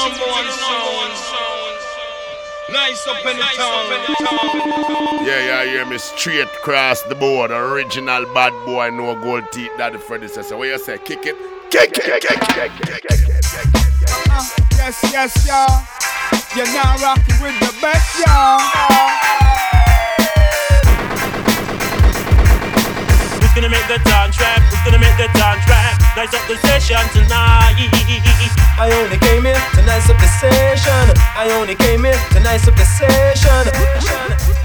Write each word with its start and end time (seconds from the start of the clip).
number 0.00 0.24
one 0.32 0.48
sound. 0.48 0.90
Nice 2.72 3.06
up 3.08 3.26
in 3.26 3.36
the 3.36 3.42
town. 3.56 5.26
Yeah, 5.26 5.44
yeah, 5.44 5.64
hear 5.64 5.86
me 5.86 5.98
straight 5.98 6.46
across 6.46 7.02
the 7.02 7.14
board. 7.14 7.50
Original 7.50 8.24
bad 8.32 8.52
boy, 8.64 8.90
no 8.90 9.14
gold 9.20 9.50
teeth. 9.52 9.72
That 9.76 9.92
the 9.92 9.98
predecessor. 9.98 10.56
What 10.56 10.68
you 10.68 10.78
say? 10.78 10.98
Kick 10.98 11.26
it, 11.26 11.36
kick 11.70 11.90
it, 11.90 12.04
kick 12.04 12.24
it, 12.24 12.40
kick 12.40 12.40
it, 12.40 12.72
kick 12.80 13.04
it, 13.04 13.26
kick 13.26 13.44
it. 13.44 13.90
Uh, 14.30 14.46
yes, 14.78 15.02
yes, 15.12 15.46
y'all. 15.46 15.82
You're 16.56 16.72
now 16.72 16.96
rocking 17.02 17.38
with 17.42 17.58
the 17.58 17.74
best, 17.82 18.18
y'all. 18.22 18.62
Who's 23.42 23.52
gonna 23.54 23.68
make 23.68 23.86
the 23.90 23.98
dance 24.06 24.40
rap? 24.40 24.62
Who's 24.70 24.82
gonna 24.86 25.02
make 25.02 25.16
the 25.18 25.28
dance 25.36 25.66
rap? 25.68 26.00
Nice 26.16 26.32
up 26.34 26.46
the 26.46 26.56
session 26.66 27.02
tonight. 27.12 28.69
I 28.82 28.90
only 29.02 29.18
came 29.18 29.44
here 29.44 29.60
to 29.74 29.82
nice 29.82 30.08
up 30.08 30.16
the 30.16 30.26
session. 30.26 31.14
I 31.36 31.50
only 31.60 31.74
came 31.74 32.02
here 32.02 32.16
to 32.32 32.40
nice 32.40 32.66
up 32.66 32.74
the 32.76 32.86
session. 32.86 34.59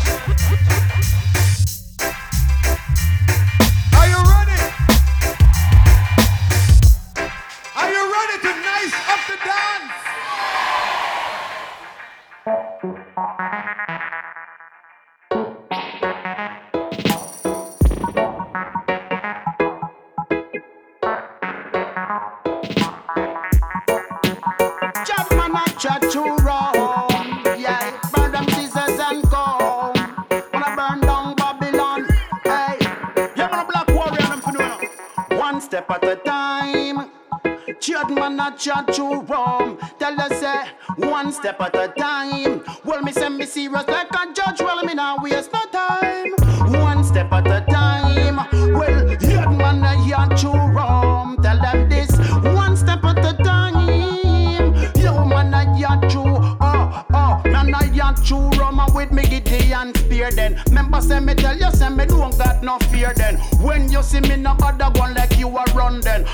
Chat 38.86 38.96
to 38.96 39.22
rum. 39.22 39.78
Tell 40.00 40.20
us 40.20 40.40
say 40.40 40.64
one 40.98 41.32
step 41.32 41.60
at 41.62 41.76
a 41.76 41.88
time. 41.98 42.64
Well, 42.84 43.02
me 43.02 43.12
say 43.12 43.30
me 43.30 43.46
serious 43.46 43.88
like 43.88 44.10
a 44.12 44.34
judge. 44.34 44.60
Well, 44.60 44.84
me 44.84 44.94
now 44.94 45.18
waste 45.22 45.52
no 45.54 45.64
time. 45.72 46.34
One 46.82 47.04
step 47.04 47.32
at 47.32 47.48
a 47.48 47.66
time. 47.72 48.38
Well, 48.74 49.10
yet 49.22 49.52
man 49.52 50.08
yard 50.08 50.38
to 50.38 50.50
rum. 50.50 51.38
Tell 51.42 51.60
them 51.60 51.90
this. 51.90 52.12
One 52.44 52.76
step 52.76 53.04
at 53.04 53.20
a 53.20 53.34
time. 53.44 54.76
Yo, 54.96 55.26
man 55.26 55.78
yard 55.78 56.10
to 56.12 56.20
oh 56.20 57.06
oh. 57.14 57.42
Man 57.46 57.94
yard 57.94 58.18
to 58.26 58.36
rum 58.60 58.82
with 58.94 59.12
me 59.12 59.24
giddy 59.24 59.74
and 59.74 59.96
spear 59.98 60.32
then. 60.32 60.62
member 60.72 61.02
say 61.02 61.20
me 61.20 61.34
tell 61.34 61.58
you 61.58 61.72
say 61.72 61.90
me 61.90 62.06
don't 62.06 62.38
got 62.38 62.64
no 62.64 62.78
fear 62.92 63.14
then. 63.16 63.38
When 63.62 63.92
you 63.92 64.04
see 64.04 64.20
me 64.22 64.36
no 64.36 64.54
bother 64.56 64.92
one 65.00 65.15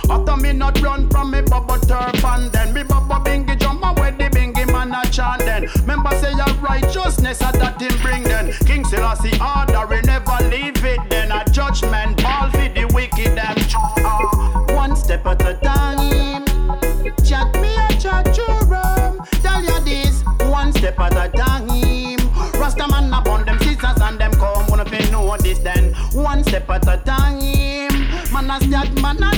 After 0.10 0.38
me 0.38 0.54
not 0.54 0.80
run 0.82 1.10
from 1.10 1.32
me 1.32 1.42
bubble 1.42 1.80
turban 1.80 2.50
then. 2.52 2.74
Me 2.74 2.84
bubble 2.84 3.24
bingy 3.24 3.58
jump 3.60 3.84
and 3.86 4.00
with 4.00 4.18
the 4.18 4.26
bingy 4.38 4.66
man 4.72 4.94
a 4.94 5.10
chant 5.10 5.40
then. 5.40 5.68
Remember 5.82 6.12
say 6.20 6.32
your 6.34 6.54
righteousness 6.62 7.42
a 7.42 7.52
that 7.58 7.82
him 7.82 7.98
bring 8.02 8.24
then. 8.24 8.52
King 8.66 8.86
Selassie 8.86 9.38
order 9.42 9.86
he 9.96 10.02
never 10.02 10.38
leave 10.50 10.84
it 10.84 11.00
then. 11.10 11.32
A 11.32 11.44
judgment 11.52 12.22
ball 12.22 12.50
for 12.52 12.70
the 12.70 12.90
wicked 12.94 13.36
them. 13.38 13.56
Ah, 14.04 14.66
One 14.76 14.96
step 14.96 15.26
at 15.26 15.42
a 15.46 15.54
time. 15.56 16.46
Chat 17.24 17.54
me 17.62 17.76
a 17.76 17.88
chat 18.00 18.38
rum. 18.68 19.20
Tell 19.42 19.62
you 19.64 19.80
this, 19.82 20.24
one 20.48 20.72
step 20.74 21.00
at 21.00 21.14
a 21.14 21.30
time. 21.38 22.18
Rasta 22.60 22.88
man 22.88 23.12
upon 23.14 23.46
them 23.46 23.58
scissors 23.60 24.00
and 24.02 24.20
them 24.20 24.32
come. 24.34 24.68
Wanna 24.68 24.86
fi 24.86 25.10
know 25.12 25.36
this 25.38 25.60
then. 25.60 25.94
One 26.14 26.44
step 26.44 26.70
at 26.70 26.88
a 26.88 26.98
time. 27.04 27.40
Man 28.32 28.50
a 28.50 28.60
step, 28.62 28.92
man 29.02 29.24
a 29.24 29.31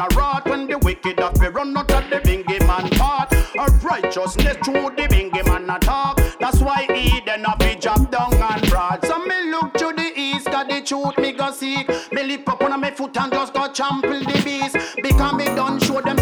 a 0.00 0.06
rot, 0.14 0.46
when 0.46 0.66
the 0.66 0.78
wicked 0.78 1.18
have 1.20 1.34
to 1.34 1.50
run 1.50 1.76
out 1.76 1.90
of 1.90 2.10
the 2.10 2.16
bingy 2.16 2.58
man 2.66 2.88
part, 2.90 3.32
of 3.32 3.84
righteousness 3.84 4.56
through 4.64 4.90
the 4.96 5.06
bingy 5.08 5.44
man 5.46 5.68
a 5.70 5.78
talk. 5.78 6.20
That's 6.40 6.60
why 6.60 6.86
Eden 6.90 7.44
a 7.44 7.56
be 7.56 7.74
drop 7.80 8.10
down 8.10 8.34
and 8.34 8.68
broad. 8.68 9.04
So 9.06 9.18
me 9.18 9.50
look 9.50 9.72
to 9.74 9.92
the 9.96 10.12
east, 10.16 10.46
got 10.46 10.68
the 10.68 10.80
truth 10.82 11.16
me 11.18 11.32
go 11.32 11.50
seek. 11.52 11.88
Me 12.12 12.22
lift 12.22 12.48
up 12.48 12.62
on 12.62 12.80
my 12.80 12.90
foot 12.90 13.16
and 13.16 13.32
just 13.32 13.54
go 13.54 13.72
trample 13.72 14.20
the 14.20 14.42
beast. 14.44 14.76
Because 15.02 15.34
me 15.34 15.44
done 15.44 15.78
show 15.80 16.00
them 16.00 16.16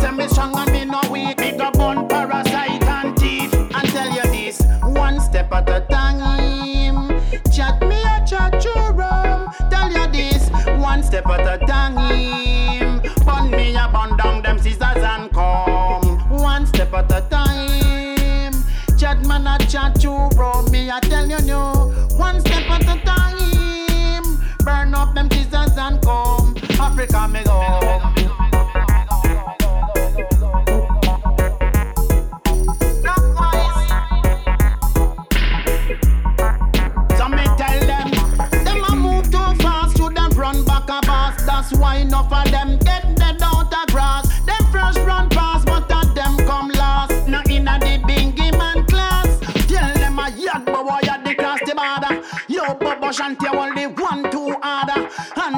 a 19.84 20.00
you 20.00 20.28
rum. 20.36 20.70
Me 20.70 20.90
a 20.90 21.00
tell 21.00 21.28
you 21.28 21.40
no. 21.42 21.92
One 22.16 22.40
step 22.40 22.70
at 22.70 22.82
a 22.82 23.00
time. 23.04 24.38
Burn 24.60 24.94
up 24.94 25.14
them 25.14 25.30
scissors 25.30 25.76
and 25.76 26.00
come. 26.02 26.56
Africa 26.80 27.28
me 27.28 27.44
go. 27.44 28.13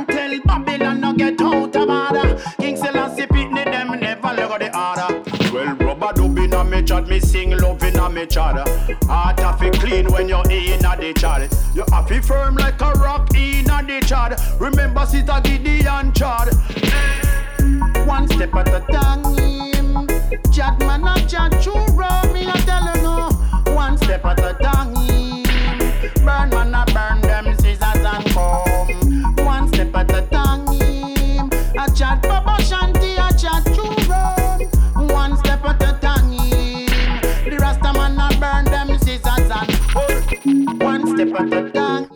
Until 0.09 0.41
Babylon 0.43 1.01
no 1.01 1.13
get 1.13 1.41
out 1.41 1.75
of 1.75 1.89
order. 1.89 2.43
King 2.59 2.77
Selassie 2.77 3.27
pitney 3.27 3.65
them 3.65 3.99
never 3.99 4.33
look 4.35 4.51
at 4.53 4.61
the 4.61 4.71
order. 4.79 5.53
Well, 5.53 5.75
rubber 5.77 6.13
dub 6.13 6.39
inna 6.39 6.65
me 6.65 6.83
chat, 6.83 7.09
me 7.09 7.19
sing 7.21 7.57
love 7.57 7.83
inna 7.83 8.09
me 8.09 8.27
chat. 8.27 8.69
Heart 9.05 9.41
have 9.41 9.59
to 9.61 9.71
clean 9.73 10.11
when 10.13 10.29
you're 10.29 10.49
inna 10.51 10.97
the 10.97 11.13
chat. 11.17 11.53
You 11.75 11.85
have 11.91 12.07
to 12.09 12.23
firm 12.23 12.57
like 12.57 12.81
a 12.81 12.93
rock 12.93 13.35
in 13.35 13.67
inna 13.67 13.83
the 13.83 14.05
chat. 14.07 14.41
Remember, 14.61 15.05
Sister 15.07 15.41
Gideon 15.43 16.13
chat. 16.13 16.55
One 18.07 18.29
step 18.29 18.55
at 18.55 18.69
a 18.69 18.81
time. 18.93 20.07
Chat 20.53 20.79
man 20.81 21.07
a 21.07 21.15
chat 21.29 21.53
churro, 21.63 22.33
me 22.33 22.47
a 22.47 22.53
tell 22.53 22.95
you 22.95 23.03
no. 23.03 23.31
One 23.75 23.97
step 23.99 24.25
at 24.25 24.39
a 24.39 24.55
time. 24.63 24.96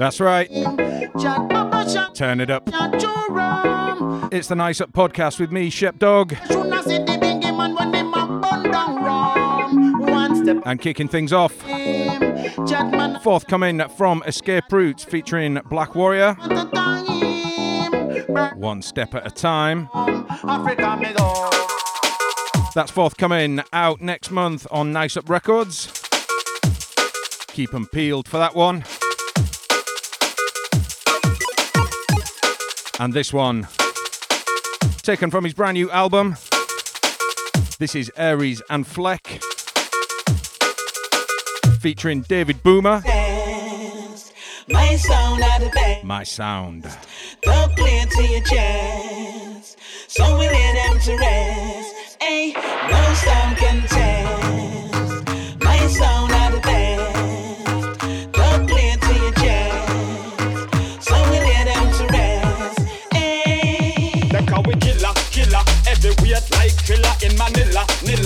That's 0.00 0.19
right. 0.19 0.49
Turn 2.14 2.41
it 2.41 2.49
up. 2.49 2.62
It's 4.32 4.49
the 4.49 4.55
Nice 4.56 4.81
Up 4.81 4.94
podcast 4.94 5.38
with 5.38 5.52
me, 5.52 5.70
Shepdog, 5.70 6.31
them 10.47 10.62
and 10.64 10.81
kicking 10.81 11.06
things 11.06 11.35
off. 11.35 11.52
Forthcoming 13.23 13.87
from 13.99 14.23
Escape 14.26 14.64
Roots 14.73 15.05
featuring 15.05 15.61
Black 15.69 15.94
Warrior, 15.94 16.32
One 18.55 18.81
Step 18.81 19.14
at 19.14 19.26
a 19.26 19.31
Time. 19.31 19.91
That's 22.75 22.91
forthcoming 22.91 23.61
out 23.75 24.00
next 24.00 24.31
month 24.31 24.67
on 24.70 24.93
Nice 24.93 25.19
Up 25.19 25.29
Records. 25.29 25.93
Keep 27.49 27.75
'em 27.75 27.85
peeled 27.85 28.26
for 28.26 28.38
that 28.38 28.55
one. 28.55 28.82
And 33.00 33.14
this 33.14 33.32
one 33.32 33.67
taken 35.00 35.31
from 35.31 35.44
his 35.44 35.55
brand 35.55 35.73
new 35.73 35.91
album. 35.91 36.37
This 37.79 37.94
is 37.94 38.12
Aries 38.14 38.61
and 38.69 38.87
Fleck, 38.87 39.41
featuring 41.81 42.20
David 42.20 42.62
Boomah. 42.62 43.02
My 44.69 44.97
sound. 44.97 45.43
My 46.05 46.25
sound. 46.25 46.85
To 47.43 48.26
your 48.26 48.43
chest. 48.43 49.79
So 50.08 50.38
we 50.38 50.46
them 50.49 50.99
to 51.00 51.17
rest. 51.17 52.17
Hey, 52.20 52.53
no 52.53 53.14
sound 53.14 53.56
can. 53.56 54.69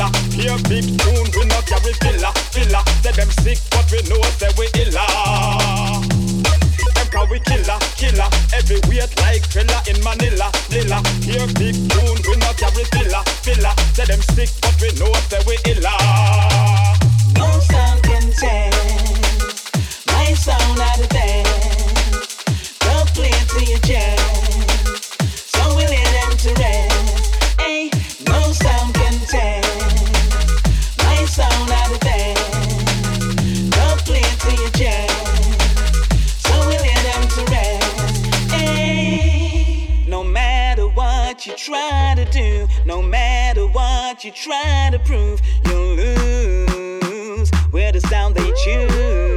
Manila, 0.05 0.11
Nilla. 0.11 0.33
Hear 0.35 0.59
big 0.69 0.99
tune, 0.99 1.29
we 1.37 1.47
not 1.47 1.67
carry 1.67 1.93
filler, 1.95 2.33
filler. 2.53 2.83
Say 3.03 3.12
them 3.12 3.31
sick, 3.31 3.59
but 3.71 3.91
we 3.91 4.03
know 4.09 4.21
say 4.39 4.51
we 4.59 4.67
illa. 4.81 5.05
Them 6.95 7.06
call 7.11 7.27
we 7.29 7.41
killer, 7.41 7.79
killer. 7.97 8.29
Every 8.53 8.81
weight 8.89 9.12
like 9.21 9.49
killer 9.51 9.81
in 9.87 10.03
Manila, 10.03 10.51
Nilla. 10.71 11.01
Hear 11.25 11.47
big 11.55 11.75
tune, 11.91 12.19
we 12.29 12.37
not 12.37 12.56
carry 12.56 12.85
filler, 12.85 13.23
filler. 13.43 13.75
Say 13.95 14.05
them 14.05 14.23
sick, 14.35 14.51
but 14.61 14.75
we 14.81 14.89
know 14.99 15.12
say 15.29 15.41
we 15.47 15.56
illa. 15.71 15.97
No 17.37 17.47
sound 17.61 18.03
can 18.03 18.33
test. 18.33 20.06
My 20.06 20.35
sound 20.35 20.81
out 20.81 21.01
of 21.01 21.09
bed. 21.09 21.47
Go 22.81 23.05
clear 23.15 23.31
to 23.31 23.65
your 23.65 23.79
chest. 23.81 24.24
You 44.25 44.31
try 44.31 44.88
to 44.91 44.99
prove, 45.00 45.43
you'll 45.67 45.97
lose. 45.97 47.50
We're 47.73 47.93
the 47.93 48.00
sound 48.00 48.35
they 48.35 48.53
choose. 48.65 49.33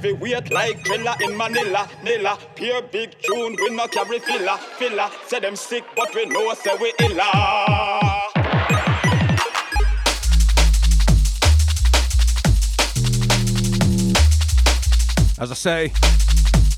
Killer. 0.00 0.14
Weight 0.16 0.52
like 0.52 0.84
killer 0.84 1.14
in 1.20 1.36
Manila, 1.36 1.88
Nilla. 2.02 2.38
Hear 2.58 2.82
big 2.82 3.14
tune, 3.22 3.56
we 3.60 3.74
not 3.74 3.90
carry 3.90 4.18
filler, 4.18 4.56
filler. 4.56 5.10
Say 5.26 5.40
them 5.40 5.56
sick, 5.56 5.84
but 5.96 6.14
we 6.14 6.26
know 6.26 6.52
say 6.54 6.74
we 6.80 6.92
illa. 7.00 8.20
As 15.38 15.50
I 15.50 15.54
say, 15.54 15.92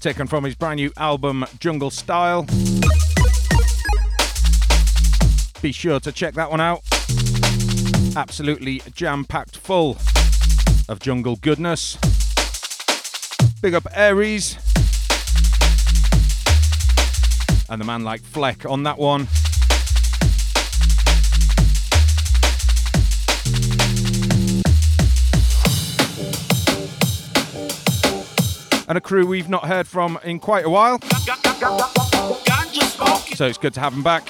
taken 0.01 0.29
from 0.29 0.45
his 0.45 0.55
brand 0.55 0.77
new 0.77 0.93
album 0.97 1.45
Jungle 1.59 1.91
Style. 1.91 2.47
Be 5.61 5.73
sure 5.73 6.01
to 6.01 6.13
check 6.13 6.35
that 6.35 6.51
one 6.51 6.61
out. 6.61 6.81
Absolutely 8.17 8.83
jam 8.95 9.25
packed 9.25 9.57
full 9.57 9.97
of 10.89 11.01
jungle 11.01 11.37
goodness. 11.37 11.97
Big 13.63 13.75
up 13.75 13.87
Aries. 13.95 14.57
And 17.69 17.81
the 17.81 17.85
man 17.85 18.03
like 18.03 18.21
Fleck 18.21 18.67
on 18.67 18.83
that 18.83 18.99
one. 18.99 19.29
and 28.89 28.99
a 28.99 29.01
crew 29.01 29.25
we've 29.25 29.49
not 29.49 29.65
heard 29.65 29.87
from 29.87 30.19
in 30.23 30.39
quite 30.41 30.67
a 30.67 30.69
while. 30.69 30.99
So 33.37 33.47
it's 33.47 33.57
good 33.59 33.73
to 33.75 33.81
have 33.81 33.95
them 33.95 34.03
back. 34.03 34.25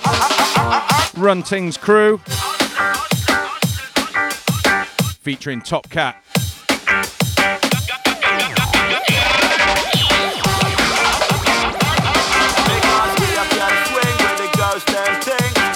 Run 1.16 1.42
Tingz 1.42 1.80
Cru 1.80 2.18
featuring 5.22 5.62
Top 5.62 5.88
Cat. 5.88 6.22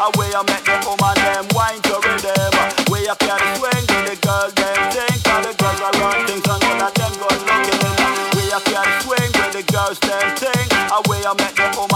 Ting. 0.07 0.15
Away 0.15 0.31
I 0.35 0.43
make 0.47 0.65
the 0.65 0.77
woman 0.87 1.15
them 1.17 1.47
wine 1.55 1.81
to 1.83 1.95
rhythm. 2.05 2.53
We 2.91 3.07
a 3.09 3.17
can 3.17 3.41
swing 3.57 3.85
with 3.87 4.07
the 4.07 4.17
girls 4.27 4.53
them 4.55 4.81
ting. 4.93 5.19
Cause 5.25 5.47
the 5.47 5.55
girls 5.59 5.81
are 5.81 5.95
run 6.01 6.27
things 6.27 6.47
and 6.47 6.63
all 6.63 6.83
of 6.83 6.95
them 6.95 7.13
good 7.17 7.41
looking. 7.47 7.97
We 8.37 8.45
a 8.53 8.61
can 8.61 8.89
swing 9.03 9.31
with 9.33 9.53
the 9.53 9.65
girls 9.73 9.99
them 10.01 10.27
ting. 10.37 10.67
Away 10.93 11.25
I 11.25 11.33
make 11.39 11.57
them 11.57 11.73
wine 11.77 11.96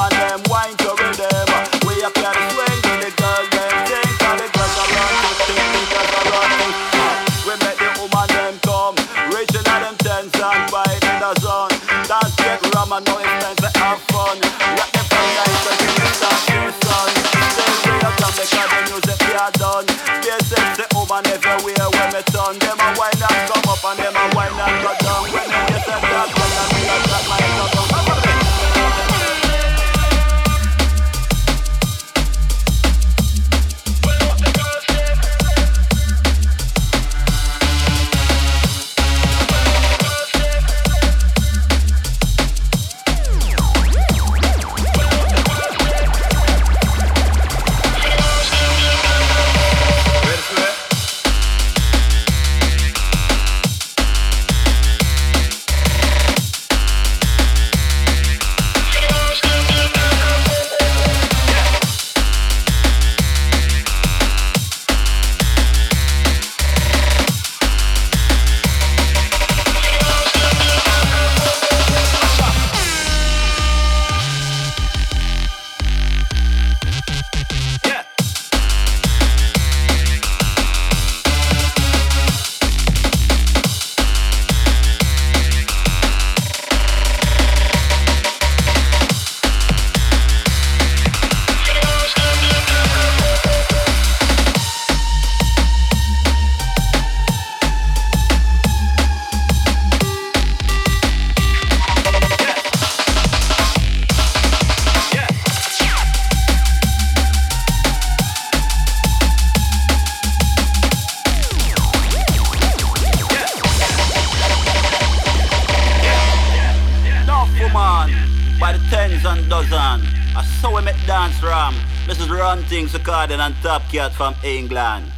Run 122.92 123.28
Tingz 123.28 123.38
and 123.38 123.54
Top 123.62 123.82
Cat 123.90 124.12
from 124.12 124.34
England. 124.42 125.12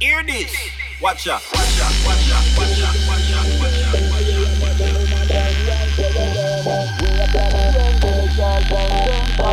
Hear 0.00 0.22
this. 0.22 0.52
Watch 1.00 1.28
out. 1.28 1.40
Watch 1.52 1.80
out. 1.80 1.92
Watch 2.04 2.30
out. 2.30 2.44
Watch 2.56 2.82
out. 2.82 2.94
Watch 3.08 3.32
out. 3.32 3.46
Watch 8.70 9.25
We 9.36 9.44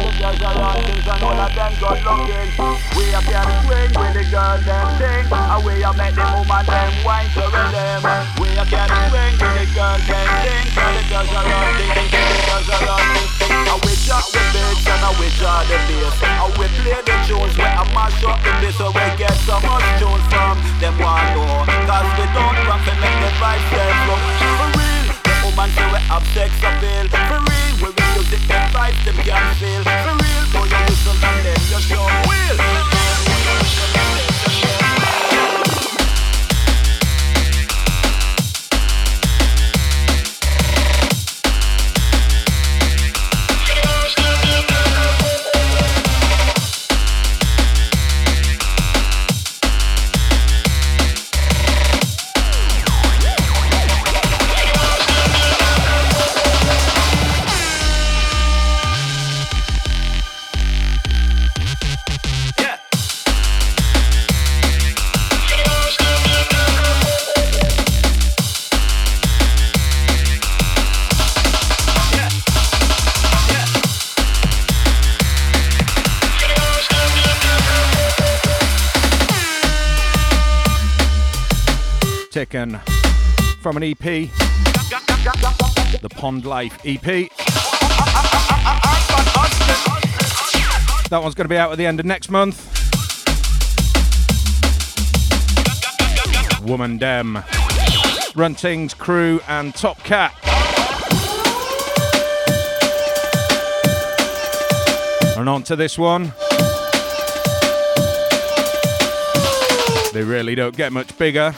are 3.12 3.20
can 3.28 3.48
swing 3.68 3.92
with 3.92 4.14
the 4.16 4.24
girls 4.32 4.64
them 4.64 4.88
sing 4.96 5.28
And 5.28 5.60
we 5.66 5.84
are 5.84 5.94
make 5.94 6.16
the 6.16 6.24
woman 6.24 6.64
them 6.64 6.94
wine 7.04 7.28
to 7.36 7.44
rhythm 7.52 8.00
We 8.40 8.48
are 8.56 8.64
can 8.64 8.88
swing 9.12 9.36
with 9.36 9.56
the 9.60 9.68
girls 9.76 10.04
them 10.08 10.28
sing 10.40 10.72
And 10.80 10.96
the 10.96 11.04
girls 11.12 11.32
are 11.36 11.44
running, 11.44 11.92
the 12.00 12.40
girls 12.48 12.70
are 12.72 12.80
running 12.80 13.28
And 13.68 13.80
we 13.84 13.94
drop 14.08 14.24
the 14.32 14.40
beats 14.56 14.88
and 14.88 15.16
we 15.20 15.28
draw 15.36 15.68
the 15.68 15.76
bass 15.76 16.16
And 16.24 16.52
we 16.56 16.66
play 16.80 17.00
the 17.04 17.16
tunes 17.28 17.54
where 17.60 17.76
I 17.76 17.84
mash 17.92 18.24
up 18.24 18.40
the 18.40 18.52
bass 18.64 18.80
So 18.80 18.88
we 18.88 19.04
get 19.20 19.36
so 19.44 19.60
much 19.68 19.84
tunes 20.00 20.26
from 20.32 20.64
them 20.80 20.96
one 21.04 21.28
know 21.36 21.68
Cause 21.84 22.08
we 22.16 22.26
don't 22.32 22.58
run 22.72 22.80
to 22.88 22.94
make 23.04 23.20
the 23.20 23.32
vibes 23.36 23.68
stay 23.68 23.92
slow 24.08 24.16
For 24.48 24.70
real, 24.80 25.08
the 25.12 25.36
woman 25.44 25.70
say 25.76 25.86
we 25.92 26.00
have 26.08 26.24
sex 26.32 26.56
appeal 26.64 27.06
For 27.12 27.40
real, 27.52 27.76
we 27.84 27.90
them 28.40 28.66
vibes 28.72 29.06
them 29.06 29.16
can 29.16 29.56
feel 29.56 29.84
For 29.84 30.16
real, 30.22 30.46
go 30.54 30.62
you 30.66 30.80
listen 30.88 31.18
and 31.24 31.46
then 31.46 31.62
you 31.70 31.80
show 31.82 32.06
will 32.28 34.03
from 83.74 83.82
an 83.82 83.90
EP, 83.90 84.30
the 86.02 86.10
Pond 86.12 86.46
Life 86.46 86.80
EP. 86.86 87.02
That 91.10 91.20
one's 91.24 91.34
going 91.34 91.46
to 91.46 91.50
be 91.50 91.58
out 91.58 91.72
at 91.72 91.80
the 91.80 91.86
end 91.88 92.00
of 92.00 92.06
next 92.06 92.30
month. 92.30 92.70
Woman 96.64 97.00
Dem, 97.00 97.38
Runtings, 98.36 98.96
Cru, 98.96 99.40
and 99.48 99.74
Top 99.74 99.98
Cat. 100.04 100.36
And 105.36 105.50
on 105.50 105.64
to 105.64 105.76
this 105.76 105.98
one. 105.98 106.32
They 110.14 110.24
really 110.24 110.54
don't 110.54 110.78
get 110.78 110.94
much 110.94 111.18
bigger 111.18 111.56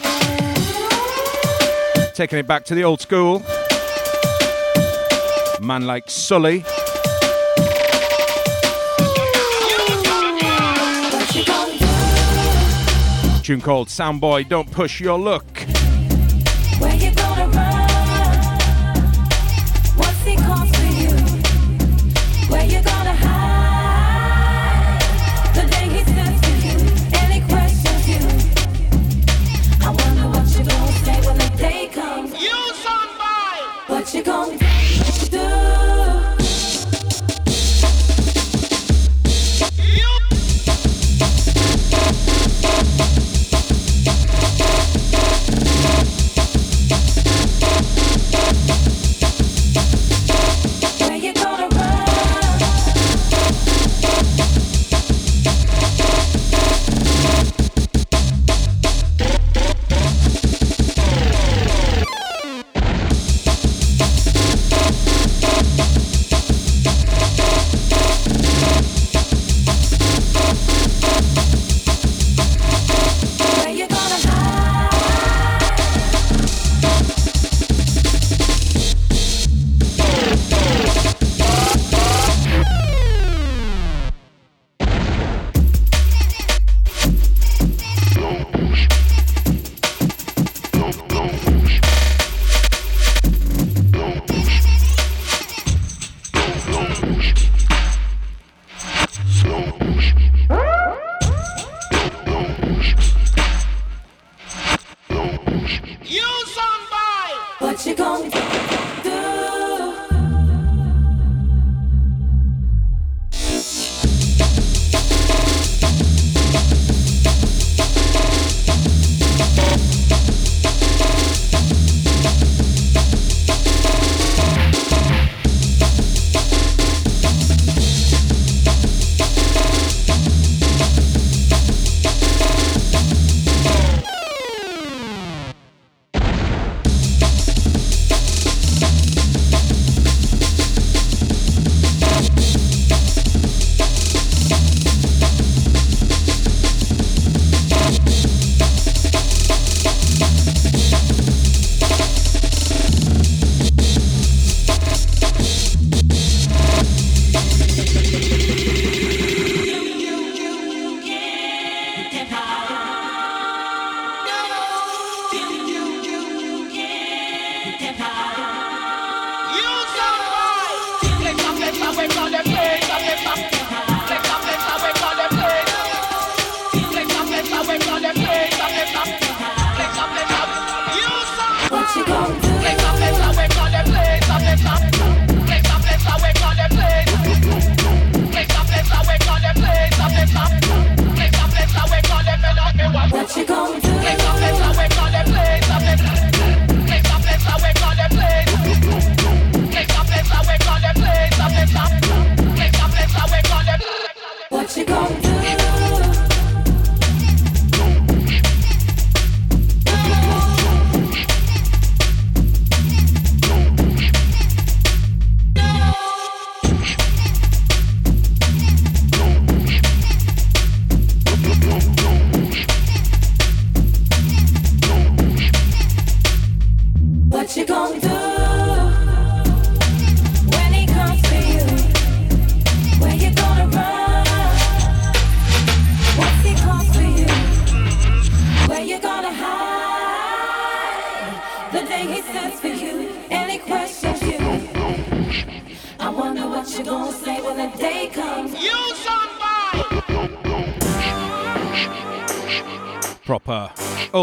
taking 2.16 2.38
it 2.38 2.46
back 2.46 2.64
to 2.64 2.74
the 2.74 2.82
old 2.82 2.98
school. 2.98 3.40
Man 5.60 5.86
like 5.86 6.10
Sully. 6.10 6.64
Tune 13.42 13.60
called 13.60 13.88
Soundboy, 13.88 14.48
Don't 14.48 14.70
Push 14.72 14.98
Your 14.98 15.18
Luck. 15.18 15.44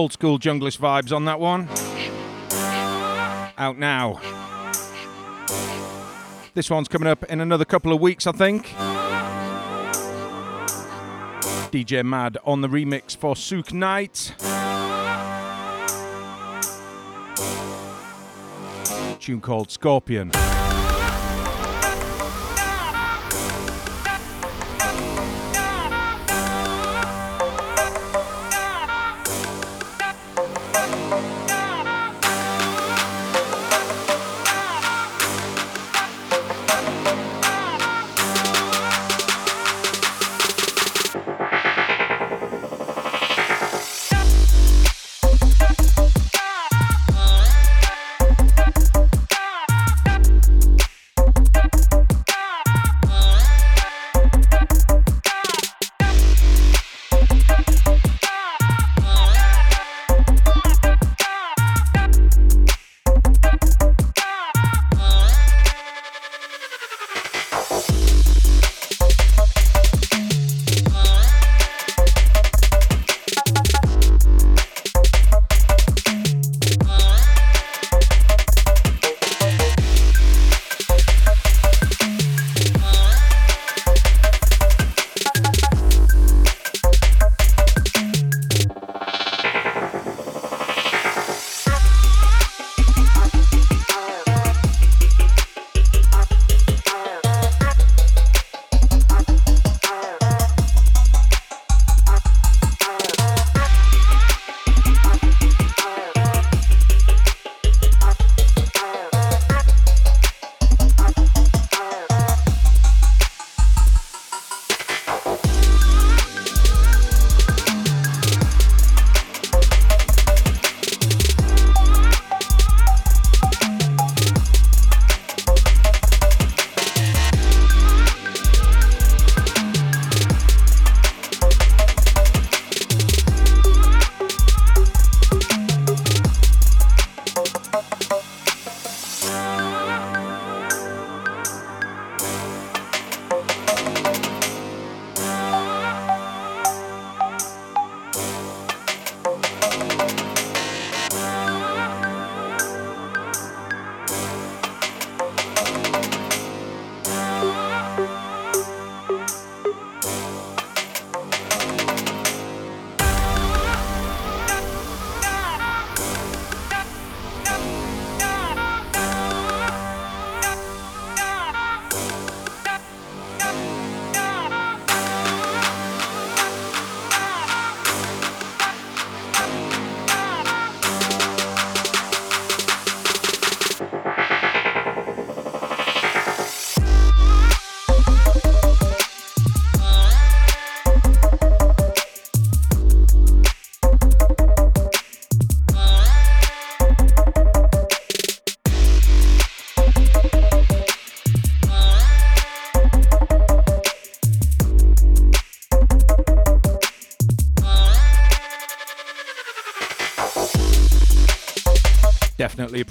Old 0.03 0.11
school 0.11 0.37
junglist 0.37 0.79
vibes 0.79 1.15
on 1.15 1.23
that 1.23 1.39
one. 1.39 1.69
Out 3.57 3.77
now. 3.77 4.19
This 6.55 6.69
one's 6.69 6.89
coming 6.89 7.07
up 7.07 7.23
in 7.23 7.39
another 7.39 7.63
couple 7.63 7.93
of 7.93 8.01
weeks, 8.01 8.27
I 8.27 8.33
think. 8.33 8.65
DJ 11.71 12.03
Madd 12.03 12.35
on 12.43 12.59
the 12.59 12.67
remix 12.67 13.15
for 13.15 13.33
Sukh 13.33 13.71
Knight. 13.71 14.35
Tune 19.21 19.39
called 19.39 19.71
Scorpion. 19.71 20.31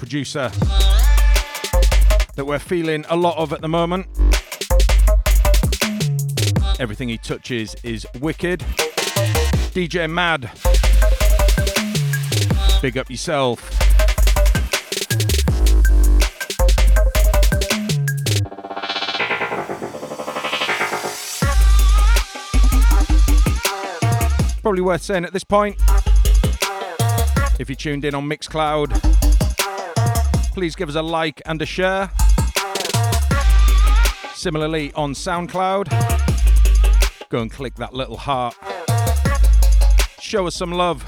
Producer 0.03 0.49
that 2.35 2.43
we're 2.45 2.59
feeling 2.59 3.05
a 3.07 3.15
lot 3.15 3.37
of 3.37 3.53
at 3.53 3.61
the 3.61 3.69
moment. 3.69 4.05
Everything 6.77 7.07
he 7.07 7.17
touches 7.17 7.73
is 7.83 8.05
wicked. 8.19 8.59
DJ 9.71 10.09
Madd, 10.11 10.51
big 12.81 12.97
up 12.97 13.09
yourself. 13.09 13.61
Probably 24.61 24.81
worth 24.81 25.01
saying 25.01 25.23
at 25.23 25.31
this 25.31 25.45
point. 25.45 25.77
If 27.57 27.69
you 27.69 27.77
tuned 27.77 28.03
in 28.03 28.13
on 28.13 28.27
Mixcloud, 28.27 29.22
please 30.53 30.75
give 30.75 30.87
us 30.87 30.95
a 30.95 31.01
like 31.01 31.41
and 31.47 31.61
a 31.61 31.65
share. 31.65 32.11
Similarly 34.35 34.93
on 34.93 35.13
SoundCloud, 35.13 35.89
go 37.29 37.41
and 37.41 37.51
click 37.51 37.75
that 37.75 37.93
little 37.93 38.17
heart. 38.17 38.55
Show 40.19 40.45
us 40.45 40.55
some 40.55 40.71
love. 40.71 41.01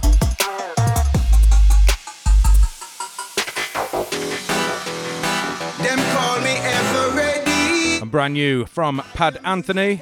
Them 5.81 5.99
call 6.15 6.41
me 6.41 6.55
ever 6.57 7.15
ready. 7.15 7.99
And 8.01 8.09
brand 8.09 8.33
new 8.33 8.65
from 8.65 9.03
Pad 9.13 9.39
Anthony. 9.43 10.01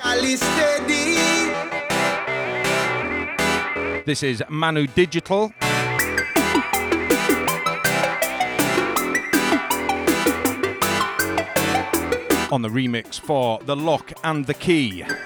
This 4.06 4.24
is 4.24 4.42
Manudigital. 4.50 5.54
on 12.54 12.62
the 12.62 12.70
remix 12.70 13.20
for 13.20 13.60
The 13.66 13.76
Lock 13.76 14.14
and 14.24 14.46
the 14.46 14.54
Key. 14.54 15.02
I 15.02 15.08
have 15.10 15.18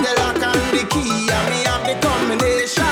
the 0.00 0.14
lock 0.16 0.40
and 0.48 0.56
the 0.72 0.80
key, 0.88 1.28
I 1.28 1.60
have 1.68 1.84
the 1.84 1.92
combination. 2.00 2.88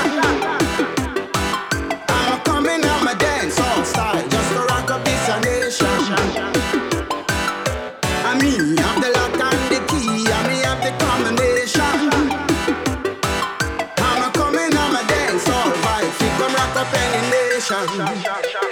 I'm 2.07 2.39
coming, 2.41 2.85
I'm 2.85 3.07
a 3.07 3.15
dance 3.15 3.59
all 3.59 3.83
just 4.29 4.51
to 4.53 4.59
rock 4.69 4.91
up 4.91 5.03
this 5.03 5.27
nation. 5.41 5.87
I 8.21 8.37
have 8.77 9.01
the 9.01 9.09
lock 9.17 9.41
and 9.41 9.57
the 9.73 9.81
key, 9.89 10.29
I 10.29 10.61
have 10.69 10.85
the 10.85 10.93
combination. 11.03 12.13
I'm 13.97 14.21
coming, 14.33 14.71
I'm 14.71 14.95
a 14.95 15.01
dance 15.09 15.49
all 15.49 15.71
vibe, 15.81 16.13
rock 16.53 16.77
up 16.77 16.93
any 16.93 17.21
nation. 17.33 18.66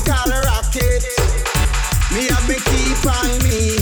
call 0.00 0.30
a 0.30 0.40
rocket. 0.42 1.04
Me 2.12 2.26
have 2.28 2.48
me 2.48 2.56
keep 2.56 3.06
on 3.06 3.38
me. 3.44 3.77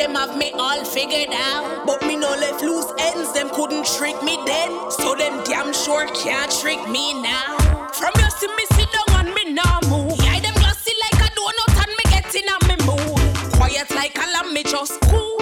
them 0.00 0.14
have 0.14 0.34
me 0.36 0.50
all 0.52 0.82
figured 0.82 1.28
out. 1.34 1.86
But 1.86 2.00
me 2.06 2.16
no 2.16 2.30
left 2.30 2.62
loose 2.62 2.90
ends, 2.98 3.32
them 3.34 3.50
couldn't 3.50 3.84
trick 3.84 4.16
me 4.22 4.38
then. 4.46 4.70
So 4.90 5.14
them 5.14 5.44
damn 5.44 5.74
sure 5.74 6.06
can't 6.14 6.50
trick 6.50 6.80
me 6.88 7.20
now. 7.20 7.58
From 7.92 8.12
your 8.18 8.30
see 8.30 8.48
me 8.56 8.64
sit 8.72 8.88
down 8.96 9.26
and 9.26 9.34
me 9.34 9.52
now 9.52 9.78
move. 9.90 10.16
Yeah, 10.24 10.40
them 10.40 10.54
glossy 10.54 10.94
like 11.04 11.20
a 11.26 11.28
donut 11.36 11.74
and 11.82 11.92
me 11.98 12.04
get 12.14 12.34
in 12.34 12.48
me 12.68 12.76
mood. 12.88 13.20
Quiet 13.56 13.90
like 13.90 14.16
a 14.16 14.26
lamb, 14.32 14.54
me 14.54 14.62
just 14.62 14.98
cool. 15.02 15.36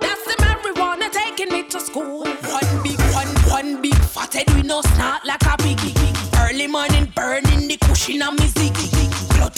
That's 0.00 0.24
the 0.28 0.36
everyone 0.50 1.00
taking 1.10 1.50
me 1.50 1.62
to 1.70 1.80
school. 1.80 2.24
One 2.58 2.82
big, 2.82 3.00
one, 3.20 3.32
one 3.56 3.80
big 3.80 3.96
fatted, 3.96 4.52
we 4.54 4.62
no 4.62 4.82
snort 4.82 5.24
like 5.24 5.42
a 5.42 5.56
biggie. 5.64 5.96
Early 6.44 6.66
morning 6.66 7.10
burning 7.16 7.68
the 7.68 7.78
cushion 7.78 8.20
on 8.20 8.36
me 8.36 8.48
ziggy 8.48 8.97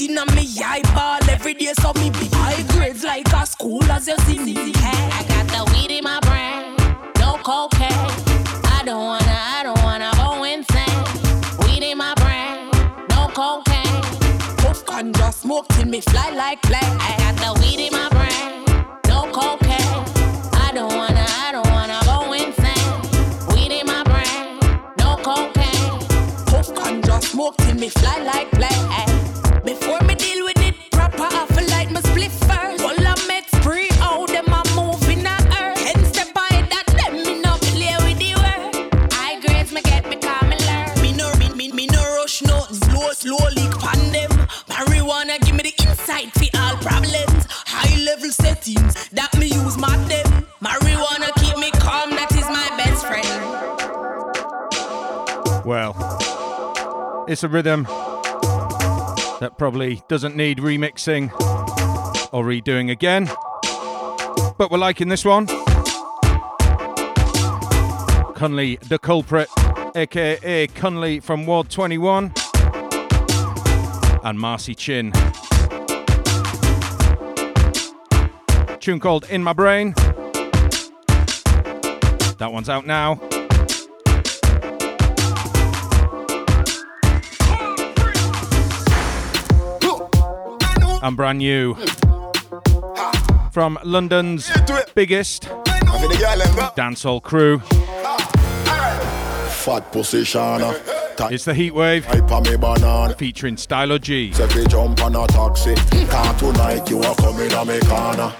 me 0.09 0.49
eyeball 0.65 1.19
every 1.29 1.53
day, 1.53 1.73
so 1.79 1.93
me 1.95 2.09
be 2.11 2.29
high 2.33 2.63
grades 2.73 3.05
like 3.05 3.31
a 3.35 3.45
school 3.45 3.85
as 3.85 4.09
you 4.09 4.17
see 4.21 4.39
me. 4.39 4.55
I 4.57 5.25
got 5.29 5.47
the 5.49 5.73
weed 5.73 5.91
in 5.91 6.05
my 6.05 6.19
brain, 6.21 6.75
no 7.19 7.37
cocaine. 7.43 7.91
I 8.65 8.83
don't 8.85 9.05
wanna, 9.05 9.25
I 9.29 9.63
don't 9.63 9.83
wanna 9.83 10.11
go 10.17 10.45
insane. 10.45 11.67
Weed 11.67 11.83
in 11.83 11.99
my 11.99 12.15
brain, 12.15 12.71
no 13.11 13.29
cocaine. 13.29 14.03
Puff 14.57 14.85
ganja 14.87 15.33
smoke 15.35 15.69
till 15.69 15.87
me 15.87 16.01
fly 16.01 16.31
like 16.31 16.63
plane. 16.63 16.81
I 16.83 17.17
got 17.19 17.37
the 17.37 17.61
weed 17.61 17.81
in 17.81 17.93
my 17.93 18.09
brain, 18.09 18.65
no 19.07 19.31
cocaine. 19.31 20.05
I 20.55 20.73
don't 20.73 20.97
wanna, 20.97 21.27
I 21.29 21.53
don't 21.53 21.71
wanna 21.71 22.01
go 22.07 22.33
insane. 22.33 23.55
Weed 23.55 23.73
in 23.81 23.87
my 23.87 24.03
brain, 24.05 24.59
no 24.99 25.17
cocaine. 25.17 25.99
Puff 26.47 26.69
ganja 26.75 27.23
smoke 27.23 27.57
till 27.59 27.75
me 27.75 27.91
fly 27.91 28.19
like 28.25 28.51
plane. 28.53 28.90
It's 57.31 57.45
a 57.45 57.49
rhythm 57.49 57.85
that 59.39 59.55
probably 59.57 60.03
doesn't 60.09 60.35
need 60.35 60.59
remixing 60.59 61.31
or 62.33 62.43
redoing 62.45 62.91
again. 62.91 63.27
But 64.59 64.73
we're 64.73 64.79
liking 64.79 65.11
this 65.11 65.25
one. 65.25 65.47
Kunley 68.35 68.81
Da 68.89 68.99
Kulprit, 68.99 69.47
aka 69.95 70.67
Kunley 70.67 71.23
from 71.23 71.47
Ward 71.47 71.71
21, 71.71 72.33
and 74.25 74.37
Marcy 74.37 74.75
Chin. 74.75 75.13
Tune 78.81 78.99
called 78.99 79.25
In 79.31 79.45
My 79.45 79.53
Brain. 79.53 79.95
That 82.39 82.51
one's 82.51 82.69
out 82.69 82.87
now. 82.87 83.21
And 91.03 91.17
brand 91.17 91.39
new 91.39 91.75
from 93.53 93.79
London's 93.85 94.51
biggest 94.95 95.45
dancehall 96.77 97.23
crew. 97.23 97.59
Fat 99.51 99.91
position. 99.93 100.63
It's 101.31 101.45
the 101.45 101.53
Heatwave 101.53 103.17
featuring 103.19 103.57
Stylo 103.57 103.99
G. 103.99 104.33
Say 104.33 104.49
fi 104.49 104.65
jump 104.65 105.03
on 105.03 105.17
a 105.17 105.27
taxi, 105.27 105.75
car 106.07 106.35
tonight 106.39 106.89
you 106.89 107.01
are 107.01 107.15
coming 107.17 107.53
on 107.53 107.67
me 107.69 107.79
corner. 107.81 108.33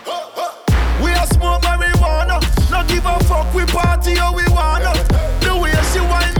We 1.03 1.11
are 1.13 1.27
smoke 1.27 1.63
marijuana. 1.63 2.41
Not 2.71 2.89
give 2.89 3.05
a 3.05 3.19
fuck, 3.25 3.53
we 3.55 3.65
party 3.67 4.15
how 4.15 4.35
we 4.35 4.45
wanna. 4.49 4.95
The 5.41 5.59
way 5.61 5.73
she 5.93 6.01
whine 6.01 6.40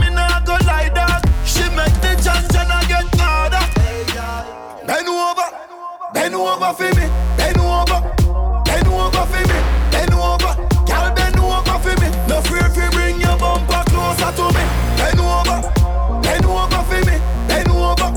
bend 6.31 6.41
over 6.41 6.73
for 6.73 6.95
me, 6.95 7.07
bend 7.35 7.57
over, 7.59 8.63
bend 8.63 8.87
over 8.87 9.25
for 9.25 9.41
me, 9.41 9.59
bend 9.91 10.13
over. 10.13 10.55
Girl, 10.87 11.13
bend 11.13 11.37
over 11.37 11.79
for 11.79 11.95
me. 11.99 12.07
No 12.27 12.41
fear 12.41 12.65
if 12.65 12.77
you 12.77 12.89
bring 12.91 13.19
your 13.19 13.37
bumper 13.37 13.83
closer 13.91 14.31
to 14.31 14.45
me. 14.55 14.63
Bend 14.95 15.19
over, 15.19 15.59
bend 16.21 16.45
over 16.45 16.83
for 16.87 17.01
me, 17.05 17.17
bend 17.47 17.69
over, 17.69 18.11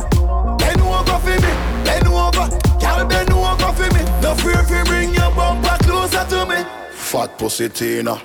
bend 0.59 0.81
over 0.81 1.19
for 1.19 1.37
me, 1.43 1.53
bend 1.85 2.07
over. 2.07 2.47
Girl, 2.79 3.05
bend 3.05 3.33
over 3.33 3.73
for 3.73 3.95
me. 3.95 4.03
No 4.23 4.35
fear 4.35 4.61
if 4.61 4.71
you 4.71 4.85
bring 4.85 5.13
your 5.13 5.31
bumper 5.35 5.77
closer 5.83 6.25
to 6.25 6.47
me. 6.47 6.65
Fat 6.93 7.37
pussy 7.37 7.69
Tina. 7.69 8.21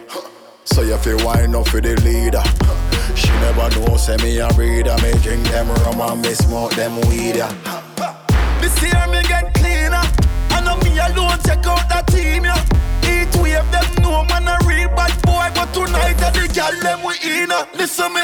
So 0.66 0.84
you 0.84 0.98
fi 0.98 1.16
wine 1.26 1.56
up 1.56 1.68
for 1.68 1.82
the 1.82 1.96
leader. 2.02 2.44
She 3.16 3.30
never 3.42 3.70
know 3.80 3.98
say 3.98 4.18
me 4.18 4.38
a 4.38 4.50
reader. 4.50 4.96
Me 5.02 5.12
drink 5.24 5.48
them 5.48 5.68
rum 5.82 6.00
and 6.02 6.22
me 6.22 6.34
smoke 6.36 6.76
them 6.76 7.02
weed. 7.10 7.38
Yeah. 7.38 7.80
This 8.62 8.84
year 8.84 9.08
me 9.08 9.19
alone 11.12 11.40
check 11.46 11.66
out 11.66 11.88
that 11.90 12.08
team, 12.08 12.46
yeah. 12.46 12.62
Each 13.04 13.36
wave 13.38 13.66
them 13.72 13.88
know 14.02 14.24
man 14.26 14.48
a 14.48 14.58
real 14.68 14.90
bad 14.96 15.14
boy, 15.24 15.50
but 15.56 15.74
tonight 15.74 16.18
the 16.18 16.50
gal 16.54 16.74
them 16.82 17.04
we 17.04 17.14
in. 17.24 17.52
uh. 17.52 17.66
Listen 17.76 18.14
me, 18.14 18.22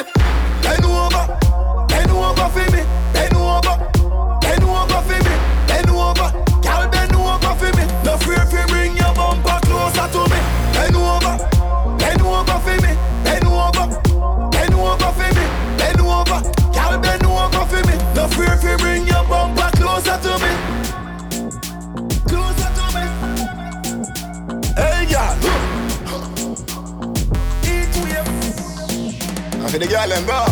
the 29.88 29.92
girl 29.92 30.10
them 30.10 30.26
go. 30.26 30.46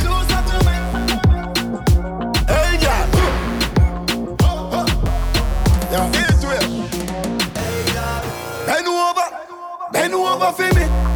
Closer 0.00 0.42
to 0.48 0.56
me. 0.66 0.76
Hey, 2.46 2.78
yeah. 2.82 3.02
Yeah. 5.92 6.18
Each 6.20 6.44
wave. 6.44 6.70
Bend 8.66 8.88
over. 8.88 9.28
Bend 9.92 10.14
over 10.14 10.52
for 10.52 10.74
me. 10.74 11.15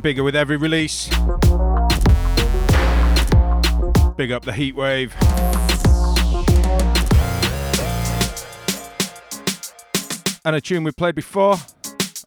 Getting 0.00 0.12
bigger 0.12 0.24
with 0.24 0.36
every 0.36 0.56
release. 0.56 1.08
Big 4.16 4.32
up 4.32 4.44
the 4.44 4.52
Heatwave. 4.52 5.12
And 10.44 10.56
a 10.56 10.60
tune 10.60 10.84
we 10.84 10.92
played 10.92 11.14
before 11.14 11.56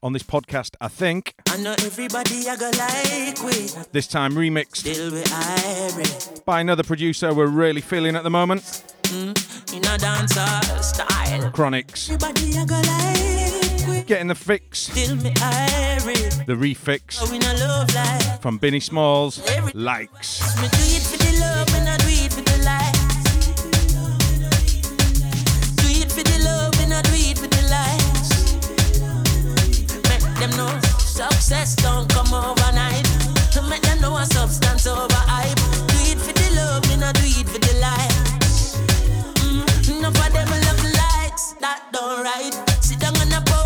on 0.04 0.14
this 0.14 0.22
podcast, 0.22 0.76
I 0.82 0.88
think. 0.88 1.34
I 1.50 1.58
know 1.58 1.72
everybody 1.72 2.48
I 2.48 2.56
go 2.58 2.70
like 2.78 3.42
we. 3.44 3.70
This 3.92 4.06
time 4.08 4.34
remixed 4.34 4.78
Still 4.78 5.12
we 5.12 5.24
irate. 5.34 6.42
by 6.46 6.62
another 6.62 6.84
producer 6.84 7.34
we're 7.34 7.48
really 7.48 7.82
feeling 7.82 8.16
at 8.16 8.22
the 8.24 8.30
moment. 8.30 8.62
Mm, 9.04 9.34
in 9.74 9.84
a 9.86 9.98
dancer 9.98 10.46
style. 10.84 11.52
Chronixx. 11.52 12.10
Everybody 13.84 13.92
I 13.92 13.92
go 13.92 13.92
like 13.92 14.04
we. 14.04 14.04
Getting 14.04 14.28
the 14.28 14.36
fix, 14.36 14.90
me 14.96 15.06
the 16.46 16.54
refix 16.56 17.32
we 17.32 17.40
no 17.40 17.54
love 17.56 17.94
life. 17.96 18.42
from 18.42 18.58
Binny 18.58 18.80
Smalls. 18.80 19.42
Likes. 19.74 20.42
Me 20.62 20.68
do 20.68 20.78
it 20.80 21.04
for 21.04 21.18
the 21.18 21.40
love, 21.40 21.74
and 21.76 21.90
I 21.90 21.98
do 21.98 22.08
it 22.10 22.34
for 22.34 22.42
the 22.42 22.58
life. 22.64 22.94
Do 25.78 25.88
it 25.88 26.12
for 26.12 26.24
the 26.24 26.38
love, 26.44 26.80
and 26.82 26.94
I 26.94 27.02
do 27.02 27.12
it 27.14 27.38
for 27.38 27.48
the 27.48 27.62
likes. 27.70 28.30
Make 30.10 30.24
them 30.40 30.52
know 30.58 30.80
success 31.00 31.76
don't 31.76 32.10
come 32.10 32.34
overnight. 32.34 33.06
To 33.54 33.62
make 33.64 33.82
them 33.82 34.02
know 34.02 34.18
a 34.18 34.26
substance 34.26 34.88
over 34.88 35.08
hype. 35.14 35.58
Do 35.88 35.98
it 36.12 36.20
for 36.20 36.34
the 36.34 36.56
love, 36.56 36.90
and 36.92 37.04
I 37.04 37.12
do 37.14 37.24
it 37.24 37.48
for 37.48 37.60
the 37.60 37.74
likes. 37.80 38.78
Mm, 39.44 39.98
enough 39.98 40.28
of 40.28 40.34
them 40.34 40.50
love 40.50 40.84
likes, 40.94 41.54
that 41.60 41.82
don't 41.92 42.24
right. 42.24 42.54
Sit 42.82 43.00
down 43.00 43.14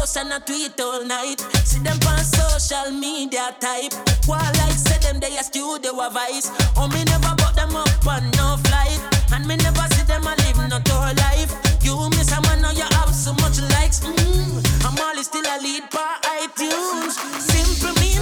post 0.07 0.17
and 0.17 0.31
a 0.31 0.39
tweet 0.39 0.79
all 0.79 1.03
night. 1.03 1.39
See 1.65 1.79
them 1.79 1.97
on 2.07 2.23
social 2.23 2.91
media 2.91 3.55
type. 3.59 3.93
While 4.25 4.51
like 4.59 4.77
say 4.77 4.97
them 4.99 5.19
they 5.19 5.35
a 5.37 5.43
studio 5.43 5.91
a 5.99 6.09
vice. 6.09 6.49
Oh 6.77 6.87
me 6.87 7.03
never 7.05 7.35
bought 7.35 7.55
them 7.55 7.75
up 7.75 8.07
on 8.07 8.23
no 8.31 8.57
flight. 8.63 8.99
And 9.33 9.45
me 9.47 9.55
never 9.57 9.85
see 9.93 10.03
them 10.03 10.23
a 10.23 10.33
live 10.43 10.69
no 10.69 10.79
tour 10.79 11.11
life. 11.25 11.51
You 11.83 12.09
miss 12.11 12.31
a 12.31 12.41
man 12.41 12.61
now 12.61 12.71
you 12.71 12.87
have 12.97 13.13
so 13.13 13.33
much 13.33 13.59
likes. 13.75 13.99
Mm, 14.01 14.85
I'm 14.85 14.97
always 14.99 15.27
still 15.27 15.45
a 15.45 15.57
lead 15.61 15.83
by 15.91 16.17
iTunes. 16.39 17.13
Simple 17.39 17.93
mean 18.01 18.16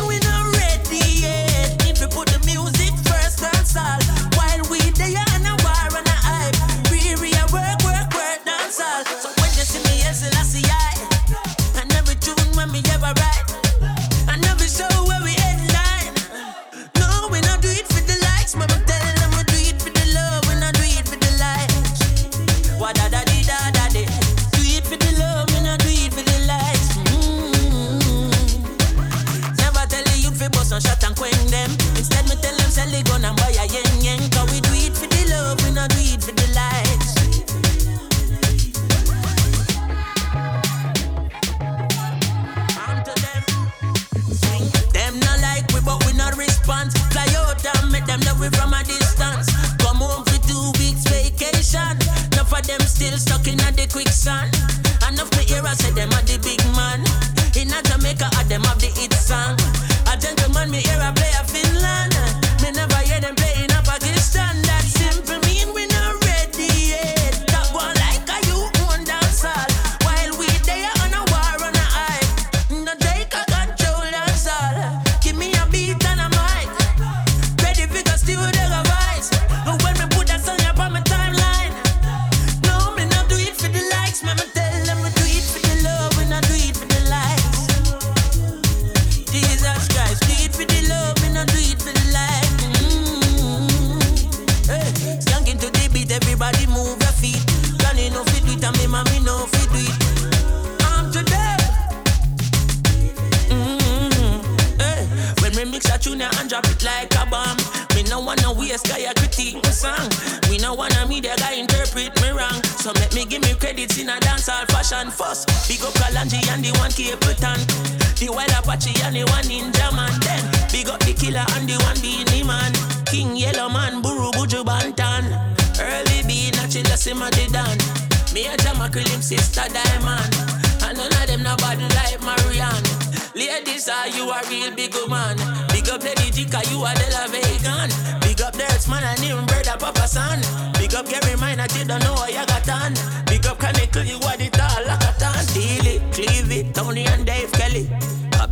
like 132.05 132.21
Marianne. 132.21 132.85
Ladies, 133.33 133.89
are 133.89 134.07
you 134.07 134.29
a 134.29 134.39
real 134.49 134.71
big 134.75 134.93
man? 135.09 135.37
Big 135.69 135.89
up 135.89 136.03
Lady 136.03 136.29
Jika, 136.35 136.61
you 136.69 136.79
are 136.85 136.95
the 136.95 137.07
la 137.15 137.25
vegan. 137.33 137.89
Big 138.21 138.41
up 138.41 138.53
Nerds, 138.53 138.87
man, 138.89 139.03
and 139.03 139.23
even 139.23 139.45
brother 139.45 139.77
Papa 139.77 140.07
San. 140.07 140.39
Big 140.73 140.93
up 140.93 141.07
Gary 141.09 141.35
Miner, 141.35 141.67
you 141.75 141.85
don't 141.85 142.03
know 142.03 142.15
how 142.15 142.27
you 142.27 142.45
got 142.45 142.69
on. 142.69 142.93
Big 143.25 143.45
up 143.45 143.57
Chronicle, 143.59 144.03
you 144.03 144.17
are 144.29 144.37
the 144.37 144.49
tall 144.49 144.81
like 144.85 145.03
a 145.03 145.13
tan. 145.19 145.45
Deal 145.53 145.87
it, 145.93 146.01
cleave 146.13 146.51
it, 146.51 146.75
Tony 146.75 147.05
and 147.07 147.25
Dave 147.25 147.51
Kelly. 147.53 147.89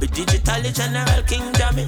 With 0.04 0.12
digitally 0.12 0.76
general 0.76 1.24
King 1.24 1.54
Jammy. 1.54 1.88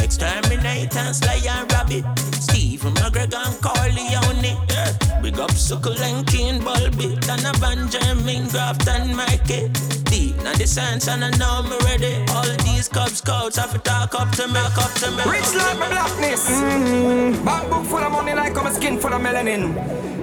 Exterminate 0.00 0.94
and 0.94 1.16
slay 1.16 1.42
and 1.50 1.66
rabbit. 1.72 2.04
Stephen 2.38 2.94
McGregor 2.94 3.42
and 3.42 3.58
Corleone. 3.60 4.54
Yeah. 4.70 5.20
Big 5.20 5.40
up 5.40 5.50
Suckle 5.50 5.98
and 5.98 6.24
King 6.28 6.60
Bulby. 6.60 7.18
Dana 7.26 7.50
Jermaine, 7.90 8.48
Grafton, 8.52 9.16
Mikey. 9.16 9.66
Deep 10.04 10.36
now 10.44 10.52
the 10.52 10.64
sense 10.64 11.08
and 11.08 11.24
I 11.24 11.30
know 11.38 11.64
me 11.64 11.76
ready. 11.82 12.22
All 12.30 12.48
of 12.48 12.56
these 12.58 12.88
Cub 12.88 13.08
Scouts 13.08 13.56
have 13.56 13.72
to 13.72 13.78
talk 13.78 14.14
up 14.14 14.30
to 14.36 14.46
me, 14.46 14.60
up 14.60 14.92
to 15.02 15.10
me. 15.10 15.24
Rich 15.28 15.56
like 15.56 15.76
my 15.80 15.88
blackness. 15.88 16.48
Mm-hmm. 16.48 17.44
Bank 17.44 17.68
book 17.68 17.84
full 17.86 17.98
of 17.98 18.12
money 18.12 18.34
like 18.34 18.56
I'm 18.56 18.68
a 18.68 18.74
skin 18.74 18.96
full 19.00 19.12
of 19.12 19.20
melanin. 19.20 19.74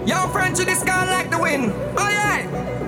Young 0.08 0.32
French 0.32 0.62
in 0.62 0.68
the 0.68 0.76
sky 0.76 1.12
like 1.12 1.30
the 1.30 1.40
wind. 1.40 1.74
Oh 1.98 2.08
yeah. 2.08 2.83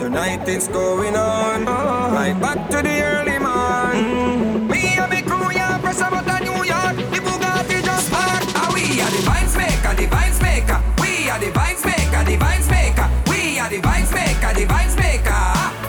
Tonight 0.00 0.48
it's 0.48 0.66
going 0.66 1.14
on. 1.14 1.66
Right 1.66 2.32
back 2.40 2.70
to 2.70 2.80
the 2.80 3.02
early 3.04 3.38
morn. 3.38 4.66
Me 4.66 4.96
and 4.96 5.10
me 5.12 5.20
crew, 5.20 5.52
yeah, 5.52 5.76
press 5.76 6.00
about 6.00 6.24
the 6.24 6.38
New 6.40 6.64
York. 6.64 6.96
The 7.12 7.20
Bugatti 7.20 7.84
just 7.84 8.10
park. 8.10 8.40
Ah, 8.56 8.72
we 8.72 8.96
are 9.04 9.12
the 9.12 9.20
vibes 9.28 9.54
maker, 9.60 9.92
the 10.00 10.06
vibes 10.08 10.40
maker. 10.40 10.80
We 11.02 11.28
are 11.28 11.38
the 11.38 11.52
vibes 11.52 11.84
maker, 11.84 12.24
the 12.24 12.36
vibes 12.40 12.70
maker. 12.72 13.06
We 13.28 13.58
are 13.60 13.68
the 13.68 13.76
vibes 13.76 14.12
maker, 14.16 14.50
the 14.56 14.64
vibes 14.72 14.96
maker. 14.96 15.44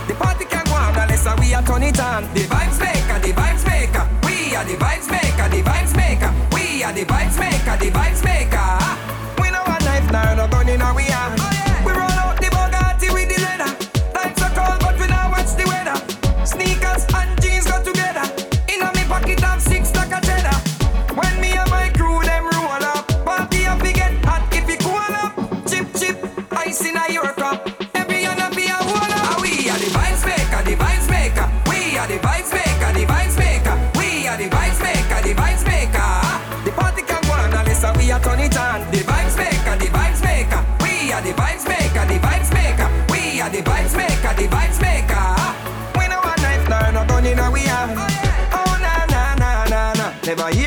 The 0.08 0.16
party 0.20 0.44
can 0.44 0.66
go 0.66 0.74
on 0.76 0.92
unless 0.92 1.24
we 1.40 1.54
are 1.54 1.64
turn 1.64 1.84
it 1.84 2.00
on. 2.02 2.24
The 2.34 2.44
vibes 2.52 2.80
maker, 2.84 3.18
the 3.24 3.32
vibes 3.32 3.64
maker. 3.64 4.04
We 4.28 4.56
are 4.58 4.66
the 4.66 4.76
vibes 4.76 5.08
maker, 5.08 5.48
the 5.48 5.64
vibes 5.64 5.96
maker. 5.96 6.32
We 6.52 6.84
are 6.84 6.92
the 6.92 7.06
vibes 7.06 7.40
maker, 7.40 7.78
the 7.80 7.90
vibes 7.96 8.20
maker. 8.26 8.31
se 50.32 50.44
va. 50.44 50.61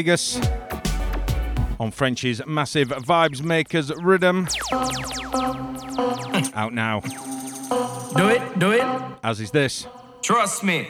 Vegas 0.00 0.40
on 1.78 1.90
French's 1.90 2.40
massive 2.46 2.88
Vibes 2.88 3.42
Makers 3.42 3.92
rhythm. 3.96 4.48
Out 6.54 6.72
now. 6.72 7.00
Do 8.16 8.28
it, 8.28 8.58
do 8.58 8.70
it. 8.70 8.82
As 9.22 9.42
is 9.42 9.50
this. 9.50 9.86
Trust 10.22 10.64
me. 10.64 10.88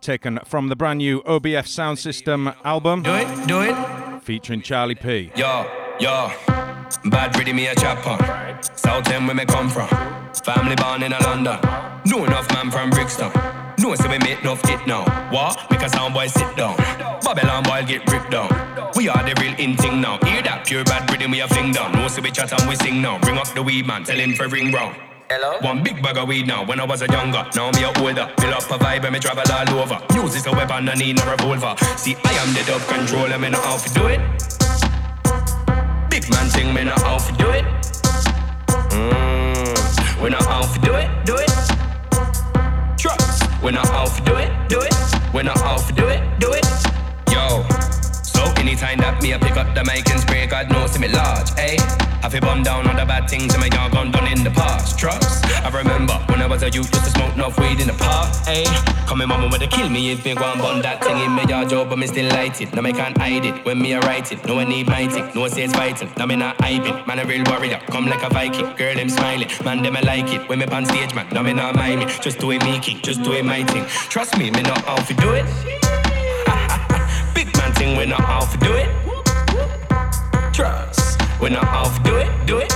Taken 0.00 0.40
from 0.44 0.68
the 0.68 0.74
brand 0.74 0.98
new 0.98 1.22
OBF 1.22 1.68
Sound 1.68 2.00
System 2.00 2.52
album. 2.64 3.04
Do 3.04 3.14
it, 3.14 3.46
do 3.46 3.60
it. 3.60 4.20
Featuring 4.24 4.62
Charlie 4.62 4.96
P. 4.96 5.30
Yo, 5.36 5.70
yo. 6.00 6.32
Bad 7.04 7.38
ready 7.38 7.52
me 7.52 7.68
a 7.68 7.74
chopper. 7.76 8.18
South 8.74 9.06
end 9.10 9.28
where 9.28 9.36
me 9.36 9.44
come 9.44 9.68
from. 9.68 9.86
Family 10.44 10.74
born 10.74 11.04
in 11.04 11.12
a 11.12 11.22
London. 11.22 11.60
Know 12.06 12.24
enough 12.24 12.52
man 12.52 12.68
from 12.68 12.90
Brixton. 12.90 13.30
Know 13.82 13.96
so 13.96 14.08
we 14.08 14.18
make 14.18 14.40
enough 14.42 14.64
hit 14.68 14.86
now. 14.86 15.02
What? 15.32 15.68
Make 15.68 15.82
a 15.82 15.88
sound 15.88 16.14
boy 16.14 16.28
sit 16.28 16.56
down. 16.56 16.76
Babylon 17.24 17.64
boy 17.64 17.82
get 17.84 18.08
ripped 18.12 18.30
down. 18.30 18.48
We 18.94 19.08
are 19.08 19.20
the 19.24 19.34
real 19.40 19.58
in 19.58 19.76
thing 19.76 20.00
now. 20.00 20.18
Hear 20.22 20.40
that 20.42 20.64
pure 20.64 20.84
bad 20.84 21.10
rhythm 21.10 21.32
we 21.32 21.40
a 21.40 21.48
fling 21.48 21.72
down. 21.72 21.90
Know 21.90 22.06
so 22.06 22.22
we 22.22 22.30
chat 22.30 22.52
and 22.52 22.68
we 22.68 22.76
sing 22.76 23.02
now. 23.02 23.18
Bring 23.18 23.38
up 23.38 23.48
the 23.48 23.60
weed 23.60 23.84
man, 23.84 24.04
tell 24.04 24.16
him 24.16 24.34
for 24.34 24.46
ring 24.46 24.70
round. 24.70 24.94
Hello? 25.28 25.58
One 25.62 25.82
big 25.82 26.00
bag 26.00 26.16
of 26.16 26.28
weed 26.28 26.46
now. 26.46 26.64
When 26.64 26.78
I 26.78 26.84
was 26.84 27.02
a 27.02 27.06
younger, 27.06 27.44
now 27.56 27.72
me 27.72 27.82
a 27.82 27.88
older. 27.98 28.32
Fill 28.38 28.54
up 28.54 28.70
a 28.70 28.78
vibe 28.78 29.02
and 29.02 29.14
me 29.14 29.18
travel 29.18 29.42
all 29.50 29.80
over. 29.80 29.98
Use 30.14 30.36
is 30.36 30.46
a 30.46 30.52
weapon, 30.52 30.88
I 30.88 30.94
need 30.94 31.16
no 31.16 31.28
revolver. 31.28 31.74
See, 31.96 32.14
I 32.24 32.32
am 32.34 32.54
the 32.54 32.62
dub 32.64 32.82
controller, 32.82 33.36
me 33.36 33.50
know 33.50 33.60
how 33.62 33.78
to 33.78 33.94
do 33.94 34.06
it. 34.06 34.20
Big 36.08 36.30
man 36.30 36.48
thing, 36.50 36.72
me 36.72 36.84
know 36.84 36.94
how 36.98 37.18
to 37.18 37.32
do 37.36 37.50
it. 37.50 37.64
Mm. 38.94 40.22
We 40.22 40.30
know 40.30 40.38
how 40.38 40.62
to 40.72 40.78
do 40.78 40.94
it, 40.94 41.10
do 41.26 41.34
it. 41.34 41.50
Trust. 42.96 43.51
Know 43.70 43.80
how 43.84 44.04
to 44.04 44.22
do 44.22 44.36
it, 44.36 44.50
do 44.68 44.80
it. 44.82 44.92
Know 45.32 45.52
how 45.54 45.78
to 45.78 45.92
do 45.94 46.06
it, 46.06 46.20
do 46.38 46.52
it. 46.52 46.66
Yo. 47.32 47.81
Anytime 48.62 48.98
that 48.98 49.20
me 49.20 49.34
I 49.34 49.38
pick 49.38 49.56
up 49.56 49.74
the 49.74 49.82
mic 49.82 50.08
and 50.08 50.20
spray, 50.20 50.46
God 50.46 50.70
knows 50.70 50.96
me 50.96 51.08
large, 51.08 51.50
eh? 51.58 51.74
I 52.22 52.28
feel 52.28 52.40
bum 52.42 52.62
down 52.62 52.86
on 52.86 52.94
the 52.94 53.04
bad 53.04 53.28
things 53.28 53.52
and 53.52 53.60
my 53.60 53.66
yard 53.66 53.90
gone 53.90 54.12
done 54.12 54.30
in 54.30 54.44
the 54.44 54.52
past. 54.52 54.96
Trust. 54.96 55.44
I 55.66 55.68
remember 55.68 56.14
when 56.30 56.40
I 56.40 56.46
was 56.46 56.62
a 56.62 56.70
youth, 56.70 56.86
used 56.94 57.04
to 57.04 57.10
smoke 57.10 57.34
enough 57.34 57.58
weed 57.58 57.80
in 57.80 57.88
the 57.88 57.98
park, 57.98 58.30
eh? 58.46 58.62
Coming 59.08 59.26
mama 59.26 59.48
would 59.50 59.60
have 59.62 59.70
kill 59.72 59.88
me 59.88 60.12
if 60.12 60.24
me 60.24 60.36
go 60.36 60.44
and 60.44 60.60
bun 60.62 60.80
that 60.82 61.02
thing 61.02 61.18
in 61.18 61.32
my 61.32 61.42
yard 61.42 61.70
job, 61.70 61.90
but 61.90 61.98
me 61.98 62.06
still 62.06 62.30
light 62.30 62.60
it. 62.60 62.72
Now 62.72 62.82
me 62.82 62.92
can't 62.92 63.18
hide 63.18 63.44
it 63.44 63.64
when 63.64 63.82
me 63.82 63.94
a 63.94 64.00
write 64.00 64.30
it. 64.30 64.46
No 64.46 64.54
one 64.54 64.68
need 64.68 64.86
my 64.86 65.08
tick, 65.08 65.34
no 65.34 65.40
one 65.40 65.50
says 65.50 65.72
fighting. 65.72 66.12
Now 66.16 66.26
me 66.26 66.36
not 66.36 66.56
hyping, 66.58 67.04
man 67.04 67.18
a 67.18 67.24
real 67.24 67.42
warrior, 67.48 67.82
come 67.90 68.06
like 68.06 68.22
a 68.22 68.30
Viking. 68.30 68.76
Girl 68.76 68.94
them 68.94 69.08
smiling, 69.08 69.50
man 69.64 69.82
them 69.82 69.96
I 69.96 70.02
like 70.02 70.32
it. 70.32 70.48
When 70.48 70.60
me 70.60 70.66
on 70.66 70.86
stage, 70.86 71.16
man, 71.16 71.26
now 71.32 71.42
me 71.42 71.52
not 71.52 71.74
mind 71.74 71.98
me. 71.98 72.06
Just 72.22 72.38
do 72.38 72.52
it 72.52 72.62
me 72.62 72.78
king, 72.78 73.00
just 73.02 73.24
do 73.24 73.32
it 73.32 73.44
my 73.44 73.64
thing. 73.64 73.84
Trust 74.08 74.38
me, 74.38 74.52
me 74.52 74.62
know 74.62 74.78
how 74.86 75.02
to 75.02 75.14
do 75.14 75.32
it. 75.32 76.01
Man 77.62 77.72
thing, 77.74 77.96
we 77.96 78.06
know 78.06 78.16
how 78.16 78.40
do 78.58 78.72
it. 78.74 78.88
Trust, 80.52 81.20
we 81.40 81.48
know 81.48 81.60
how 81.60 81.84
to 81.84 82.02
do 82.02 82.16
it, 82.16 82.28
do 82.44 82.58
it. 82.58 82.72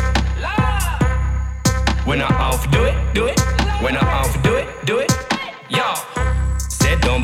We 2.06 2.16
know 2.16 2.26
how 2.26 2.52
to 2.52 2.70
do 2.70 2.84
it, 2.84 2.94
do 3.12 3.26
it. 3.26 3.40
We 3.82 3.90
know 3.90 3.98
how 3.98 4.22
to 4.32 4.42
do 4.42 4.54
it, 4.54 4.68
do 4.86 4.98
it. 4.98 5.05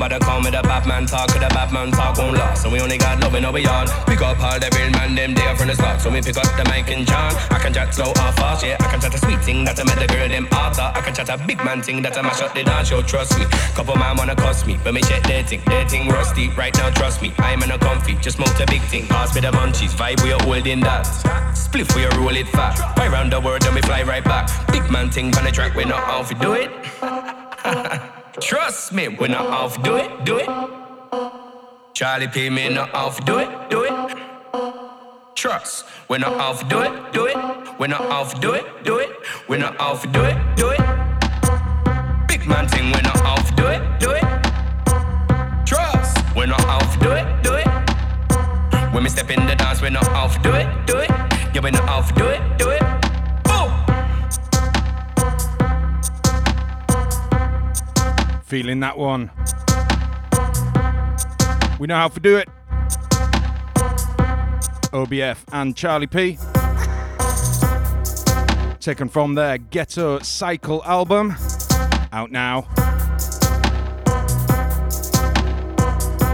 Don't 0.02 0.10
bother 0.10 0.24
call 0.24 0.40
me 0.40 0.50
the 0.50 0.60
Batman 0.62 1.06
talk, 1.06 1.28
cause 1.28 1.38
the 1.38 1.46
Batman 1.54 1.92
talk 1.92 2.18
won't 2.18 2.34
last. 2.34 2.62
So 2.62 2.70
we 2.70 2.80
only 2.80 2.98
got 2.98 3.20
love 3.20 3.36
in 3.36 3.44
our 3.44 3.56
yard. 3.56 3.88
Pick 4.04 4.20
up 4.20 4.42
all 4.42 4.58
the 4.58 4.66
real 4.74 4.90
man, 4.90 5.14
them 5.14 5.32
there 5.32 5.54
from 5.54 5.68
the 5.68 5.76
start. 5.76 6.00
So 6.00 6.10
we 6.10 6.20
pick 6.20 6.36
up 6.36 6.50
the 6.58 6.64
mic 6.64 6.90
and 6.90 7.06
John. 7.06 7.32
I 7.54 7.60
can 7.62 7.72
chat 7.72 7.94
slow 7.94 8.10
or 8.10 8.32
fast, 8.34 8.66
yeah. 8.66 8.76
I 8.80 8.90
can 8.90 9.00
chat 9.00 9.14
a 9.14 9.18
sweet 9.18 9.44
thing 9.44 9.64
that 9.64 9.78
I 9.78 9.84
met 9.84 10.00
the 10.00 10.08
girl 10.12 10.26
them 10.26 10.48
after. 10.50 10.82
I 10.82 11.00
can 11.02 11.14
chat 11.14 11.28
a 11.28 11.38
big 11.46 11.58
man 11.58 11.82
thing 11.82 12.02
that 12.02 12.18
I 12.18 12.22
mash 12.22 12.42
up 12.42 12.52
the 12.52 12.64
dance 12.64 12.88
show, 12.88 13.00
trust 13.02 13.38
me. 13.38 13.44
Couple 13.76 13.94
man 13.94 14.16
wanna 14.16 14.34
cost 14.34 14.66
me, 14.66 14.76
but 14.82 14.92
me 14.92 15.02
check 15.02 15.22
their 15.22 15.44
thing. 15.44 15.62
Their 15.66 15.88
thing 15.88 16.08
rusty, 16.08 16.48
right 16.58 16.74
now 16.74 16.90
trust 16.90 17.22
me. 17.22 17.32
I'm 17.38 17.62
in 17.62 17.70
a 17.70 17.78
comfy, 17.78 18.16
just 18.16 18.38
smoke 18.38 18.58
a 18.58 18.66
big 18.66 18.82
thing. 18.90 19.06
Pass 19.06 19.36
me 19.36 19.40
the 19.42 19.52
munchies, 19.52 19.94
vibe 19.94 20.20
we 20.24 20.32
are 20.32 20.42
holding 20.42 20.80
that. 20.80 21.06
Spliff 21.54 21.94
we 21.94 22.06
are 22.06 22.18
roll 22.18 22.34
it 22.34 22.48
fat. 22.48 22.74
Fly 22.96 23.06
round 23.06 23.32
the 23.32 23.40
world, 23.40 23.62
then 23.62 23.74
we 23.74 23.80
fly 23.82 24.02
right 24.02 24.24
back. 24.24 24.50
Big 24.72 24.90
man 24.90 25.12
thing 25.12 25.26
on 25.36 25.44
the 25.44 25.52
track, 25.52 25.76
we 25.76 25.84
not 25.84 26.02
how 26.02 26.24
to 26.24 26.34
do 26.34 26.54
it. 26.54 28.12
Trust 28.40 28.94
me, 28.94 29.08
we 29.08 29.28
not 29.28 29.74
to 29.74 29.82
do 29.82 29.96
it, 29.96 30.24
do 30.24 30.38
it. 30.38 30.48
Charlie 31.92 32.28
P, 32.28 32.48
me 32.48 32.70
not 32.70 32.90
to 32.92 33.22
do 33.24 33.38
it, 33.38 33.68
do 33.68 33.84
it. 33.84 34.18
Trust, 35.34 35.84
we 36.08 36.16
not 36.16 36.58
to 36.58 36.64
do 36.64 36.80
it, 36.80 37.12
do 37.12 37.26
it. 37.26 37.36
We 37.78 37.88
not 37.88 38.30
to 38.30 38.40
do 38.40 38.52
it, 38.54 38.84
do 38.84 38.96
it. 38.98 39.10
We 39.48 39.58
not 39.58 39.76
to 39.78 40.08
do 40.08 40.24
it, 40.24 40.56
do 40.56 40.70
it. 40.70 40.80
Big 42.26 42.46
man 42.48 42.66
thing, 42.68 42.86
we 42.86 43.02
not 43.02 43.46
to 43.46 43.54
do 43.54 43.66
it, 43.66 44.00
do 44.00 44.10
it. 44.12 44.24
Trust, 45.66 46.18
we 46.34 46.46
not 46.46 46.58
to 46.58 46.98
do 47.00 47.10
it, 47.10 47.42
do 47.42 47.54
it. 47.54 47.68
When 48.94 49.02
me 49.02 49.10
step 49.10 49.30
in 49.30 49.46
the 49.46 49.54
dance, 49.56 49.82
we 49.82 49.90
not 49.90 50.04
to 50.04 50.42
do 50.42 50.54
it, 50.54 50.86
do 50.86 50.96
it. 50.96 51.10
Yeah, 51.54 51.60
we 51.62 51.70
not 51.70 52.08
to 52.08 52.14
do 52.14 52.26
it, 52.28 52.58
do 52.58 52.70
it. 52.70 52.91
Feeling 58.52 58.80
that 58.80 58.98
one. 58.98 59.30
We 61.80 61.86
know 61.86 61.96
how 61.96 62.08
to 62.08 62.20
do 62.20 62.36
it. 62.36 62.50
OBF 64.92 65.38
and 65.54 65.74
Charlie 65.74 66.06
P. 66.06 66.36
Taken 68.78 69.08
from 69.08 69.36
their 69.36 69.56
Ghetto 69.56 70.18
Cycle 70.18 70.84
album. 70.84 71.34
Out 72.12 72.30
now. 72.30 72.68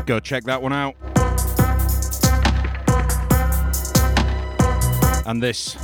Go 0.04 0.18
check 0.18 0.42
that 0.42 0.60
one 0.60 0.72
out. 0.72 0.96
And 5.24 5.40
this. 5.40 5.76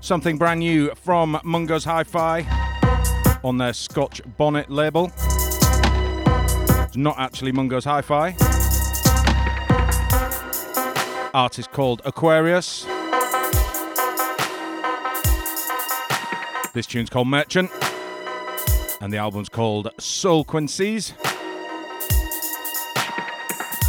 Something 0.00 0.38
brand 0.38 0.60
new 0.60 0.94
from 0.94 1.40
Mungo's 1.42 1.84
Hi 1.84 2.04
Fi 2.04 2.55
on 3.44 3.58
their 3.58 3.72
Scotch 3.72 4.20
Bonnet 4.36 4.70
label. 4.70 5.12
It's 6.86 6.96
not 6.96 7.18
actually 7.18 7.52
Mungo's 7.52 7.84
Hi 7.84 8.02
Fi. 8.02 8.36
Artist 11.34 11.70
called 11.72 12.02
Aquarius. 12.04 12.84
This 16.72 16.86
tune's 16.86 17.10
called 17.10 17.28
Merchant. 17.28 17.70
And 19.00 19.12
the 19.12 19.18
album's 19.18 19.48
called 19.48 19.90
Soul 19.98 20.44
Quincies. 20.44 21.12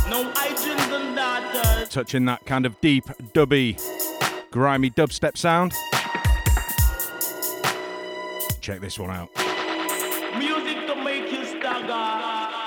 No 0.10 0.30
agents 0.46 0.84
and 0.92 1.16
daughters. 1.16 1.90
Touching 1.90 2.26
that 2.26 2.46
kind 2.46 2.66
of 2.66 2.80
deep, 2.82 3.06
dubby, 3.34 3.82
grimy 4.52 4.90
dubstep 4.90 5.38
sound 5.38 5.74
check 8.68 8.82
this 8.82 9.00
one 9.00 9.10
out. 9.12 9.30
Music 10.38 10.86
to 10.88 10.96
make 11.02 11.32
you 11.32 11.46
stagger. 11.46 12.58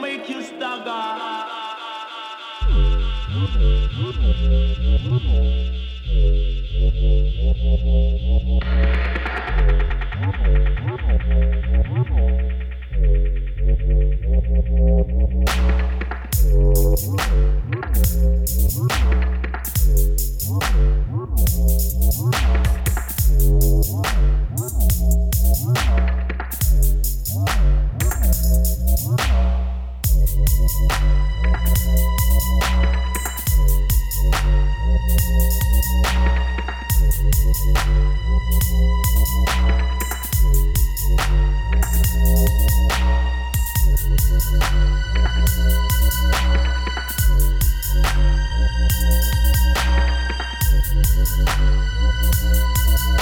make 0.00 0.28
you 0.28 0.42
stagger. 0.42 1.60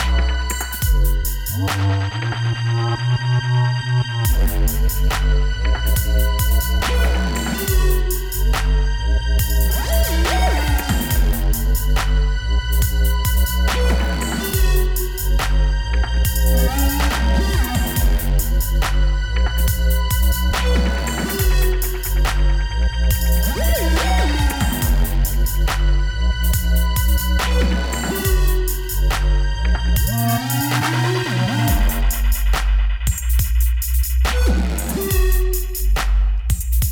Thank 0.09 0.48
Woo! 1.59 1.99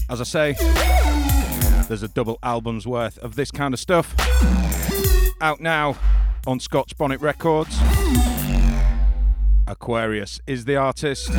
As 0.09 0.21
I 0.21 0.25
say, 0.25 0.53
there's 1.89 2.03
a 2.03 2.09
double 2.09 2.39
album's 2.43 2.87
worth 2.87 3.19
of 3.19 3.35
this 3.35 3.51
kind 3.51 3.75
of 3.75 3.81
stuff 3.81 4.15
out 5.41 5.61
now 5.61 5.97
on 6.47 6.61
Scotch 6.61 6.97
Bonnet 6.97 7.21
Records. 7.21 7.77
Aquarius 9.67 10.41
is 10.47 10.65
the 10.65 10.77
artist. 10.77 11.31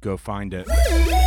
Go 0.00 0.16
find 0.16 0.54
it. 0.54 1.23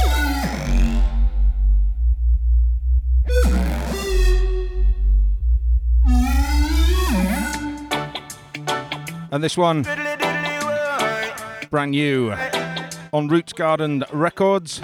And 9.38 9.44
this 9.44 9.56
one, 9.56 9.84
brand 11.70 11.92
new 11.92 12.34
on 13.14 13.28
Roots 13.28 13.54
Garden 13.54 14.04
Records, 14.12 14.82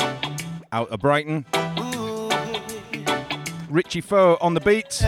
out 0.72 0.90
of 0.90 1.00
Brighton. 1.00 1.44
Richie 3.68 4.02
Phoe 4.02 4.38
on 4.40 4.54
the 4.54 4.60
beat, 4.60 5.02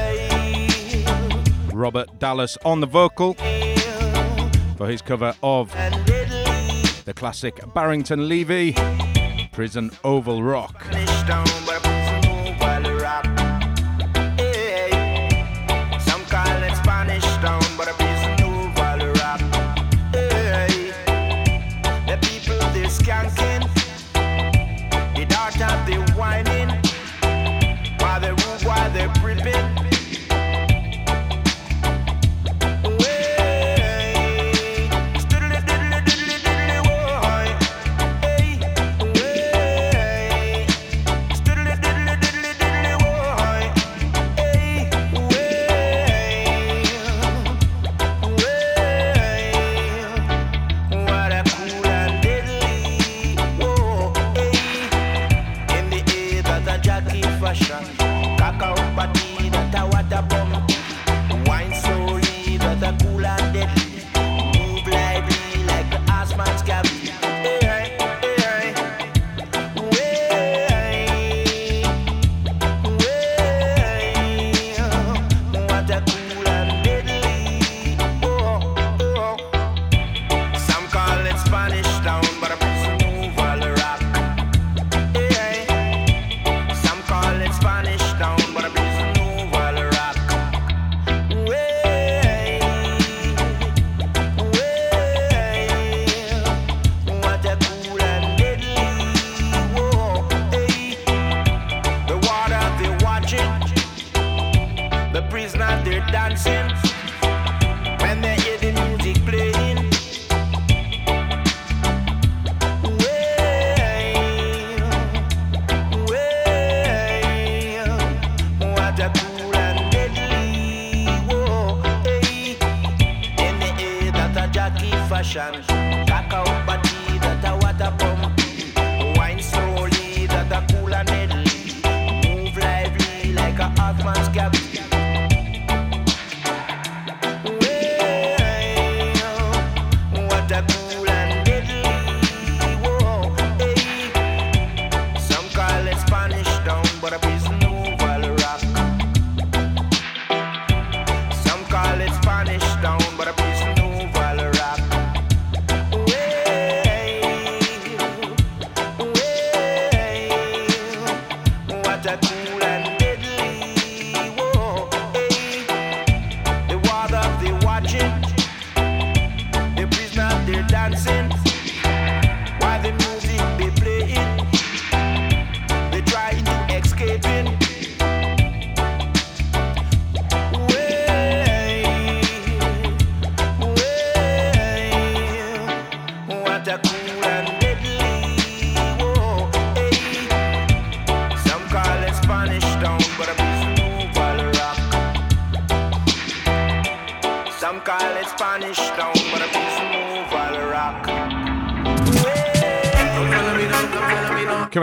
Robert 1.72 2.18
Dallas 2.18 2.58
on 2.66 2.80
the 2.80 2.88
vocal 2.88 3.36
for 4.78 4.88
his 4.88 5.04
cover 5.04 5.36
of 5.43 5.72
the 7.06 7.14
classic 7.16 7.72
Barrington 7.76 8.28
Levy, 8.28 8.76
Prison 9.52 9.91
Oval 10.04 10.41
Rock. 10.41 10.88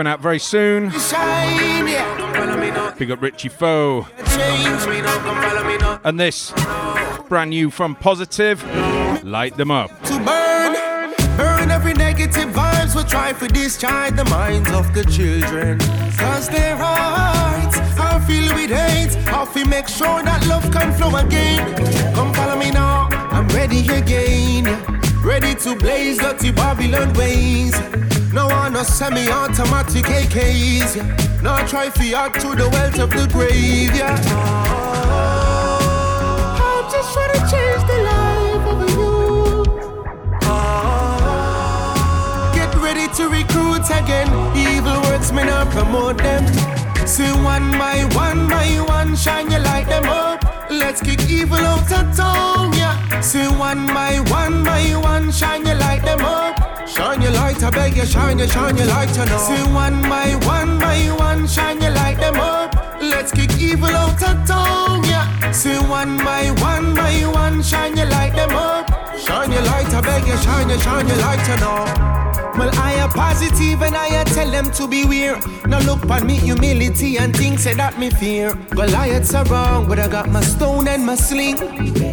Coming 0.03 0.15
out 0.15 0.19
very 0.19 0.39
soon. 0.39 0.91
Shine, 0.91 1.87
yeah. 1.87 2.93
Big 2.99 3.09
up 3.09 3.21
Richie 3.21 3.47
Phoe. 3.47 4.05
And 6.03 6.19
this, 6.19 6.51
brand 7.29 7.51
new 7.51 7.71
from 7.71 7.95
Positive, 7.95 8.61
Light 9.23 9.55
Them 9.55 9.71
Up. 9.71 9.91
to 10.03 10.19
burn. 10.19 10.75
Burn 11.37 11.71
every 11.71 11.93
negative 11.93 12.49
vibes. 12.49 12.97
We're 12.97 13.07
trying 13.07 13.37
to 13.37 13.47
discharge 13.47 14.17
the 14.17 14.25
minds 14.25 14.69
of 14.71 14.93
the 14.93 15.05
children. 15.05 15.79
Cause 16.17 16.49
their 16.49 16.75
hearts 16.75 17.77
are 17.97 18.19
filled 18.27 18.55
with 18.55 18.71
hate. 18.71 19.15
How 19.23 19.49
we 19.55 19.63
make 19.63 19.87
sure 19.87 20.21
that 20.21 20.45
love 20.47 20.69
can 20.69 20.91
flow 20.91 21.15
again. 21.15 21.63
Come 22.13 22.33
follow 22.33 22.57
me 22.57 22.71
now. 22.71 23.07
I'm 23.31 23.47
ready 23.55 23.87
again. 23.87 24.65
Ready 25.23 25.55
to 25.61 25.77
blaze 25.77 26.17
dirty 26.17 26.51
Babylon 26.51 27.13
ways. 27.13 27.73
No 28.33 28.47
one 28.47 28.73
no 28.73 28.81
semi-automatic 28.81 30.05
AKs. 30.05 30.95
Yeah. 30.95 31.05
No 31.43 31.55
try 31.67 31.91
fi 31.91 32.15
add 32.15 32.33
to 32.41 32.55
the 32.55 32.67
wealth 32.67 32.97
of 32.97 33.11
the 33.11 33.27
grave. 33.31 33.93
Yeah. 33.95 34.15
I'm 36.57 36.91
just 36.91 37.13
trying 37.13 37.33
to 37.33 37.39
change 37.51 37.83
the 37.85 37.97
life 38.09 38.65
of 38.71 38.81
a 38.81 38.89
youth. 38.97 39.67
Get 42.55 42.73
ready 42.81 43.07
to 43.17 43.29
recruit 43.29 43.85
again. 44.01 44.29
Evil 44.57 44.99
words 45.03 45.31
may 45.31 45.43
not 45.43 45.69
promote 45.69 46.17
them. 46.17 46.43
See 47.05 47.31
one 47.43 47.69
by 47.73 48.03
one 48.15 48.47
by 48.47 48.79
one, 48.87 49.15
shine 49.15 49.51
your 49.51 49.59
light 49.59 49.87
them 49.87 50.05
up. 50.05 50.43
Let's 50.71 51.01
kick 51.01 51.29
evil 51.29 51.57
out 51.57 51.91
of 51.91 52.15
town, 52.17 52.73
yeah. 52.73 53.21
See 53.21 53.45
one 53.45 53.85
by 53.85 54.21
one 54.27 54.63
by 54.63 54.95
one, 54.95 55.31
shine 55.31 55.67
your 55.67 55.75
light 55.75 56.01
them 56.01 56.21
up. 56.21 56.72
Shine 56.95 57.21
your 57.23 57.31
light, 57.31 57.63
I 57.63 57.71
beg 57.71 57.97
you, 57.97 58.05
shine 58.05 58.37
your, 58.37 58.47
shine 58.47 58.77
your 58.77 58.85
light, 58.85 59.09
you 59.17 59.25
know. 59.25 59.37
See 59.39 59.63
one 59.73 60.01
by 60.03 60.35
one 60.45 60.77
by 60.77 61.07
one, 61.17 61.47
shine 61.47 61.81
your 61.81 61.91
light 61.91 62.19
them 62.19 62.35
up. 62.35 62.75
Let's 63.01 63.31
kick 63.31 63.57
evil 63.59 63.89
out 63.89 64.21
of 64.21 64.47
town, 64.47 65.03
yeah. 65.05 65.51
See 65.51 65.77
one 65.77 66.17
by 66.17 66.51
one 66.61 66.93
by 66.93 67.25
one, 67.25 67.63
shine 67.63 67.97
your 67.97 68.05
light 68.05 68.35
them 68.35 68.51
up. 68.51 68.92
Shine 69.33 69.51
your 69.51 69.63
light, 69.63 69.91
I 69.91 70.01
beg 70.01 70.27
you, 70.27 70.37
shine 70.37 70.69
your, 70.69 70.77
shine 70.77 71.07
your 71.07 71.17
light, 71.17 71.41
you 71.49 71.57
know. 71.57 72.53
Well, 72.55 72.69
I 72.79 72.93
am 72.93 73.09
positive 73.09 73.81
and 73.81 73.95
I 73.95 74.23
tell 74.25 74.51
them 74.51 74.69
to 74.73 74.87
beware. 74.87 75.39
Now 75.65 75.79
look 75.79 76.07
on 76.07 76.27
me 76.27 76.35
humility 76.35 77.17
and 77.17 77.35
things 77.35 77.63
say 77.63 77.73
that 77.73 77.97
me 77.97 78.11
fear. 78.11 78.53
Goliaths 78.69 79.33
are 79.33 79.43
wrong, 79.45 79.87
but 79.87 79.97
I 79.97 80.07
got 80.07 80.29
my 80.29 80.41
stone 80.41 80.87
and 80.87 81.03
my 81.03 81.15
sling. 81.15 81.57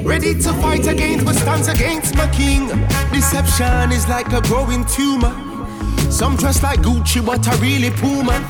Ready 0.03 0.33
to 0.33 0.53
fight 0.63 0.87
against, 0.87 1.27
but 1.27 1.35
stands 1.35 1.69
against 1.69 2.15
my 2.17 2.27
king. 2.29 2.69
Deception 3.13 3.93
is 3.93 4.09
like 4.09 4.33
a 4.33 4.41
growing 4.41 4.87
tumor. 4.87 5.35
Some 6.11 6.37
dress 6.37 6.63
like 6.63 6.81
Gucci, 6.81 7.25
but 7.25 7.47
I 7.47 7.55
really 7.61 7.91
Puma. 7.91 8.41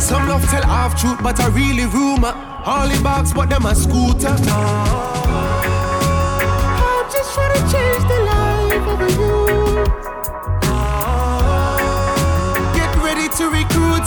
Some 0.00 0.26
love 0.26 0.42
tell 0.48 0.62
half 0.62 0.98
truth, 0.98 1.22
but 1.22 1.38
I 1.38 1.48
really 1.48 1.84
rumor. 1.84 2.32
Holly 2.32 2.98
box, 3.02 3.34
but 3.34 3.50
them 3.50 3.66
a 3.66 3.74
scooter. 3.74 4.34
I'm 4.38 5.59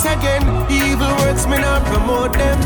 again. 0.06 0.44
Evil 0.70 1.10
words 1.22 1.46
may 1.46 1.60
not 1.60 1.84
promote 1.84 2.32
them. 2.32 2.58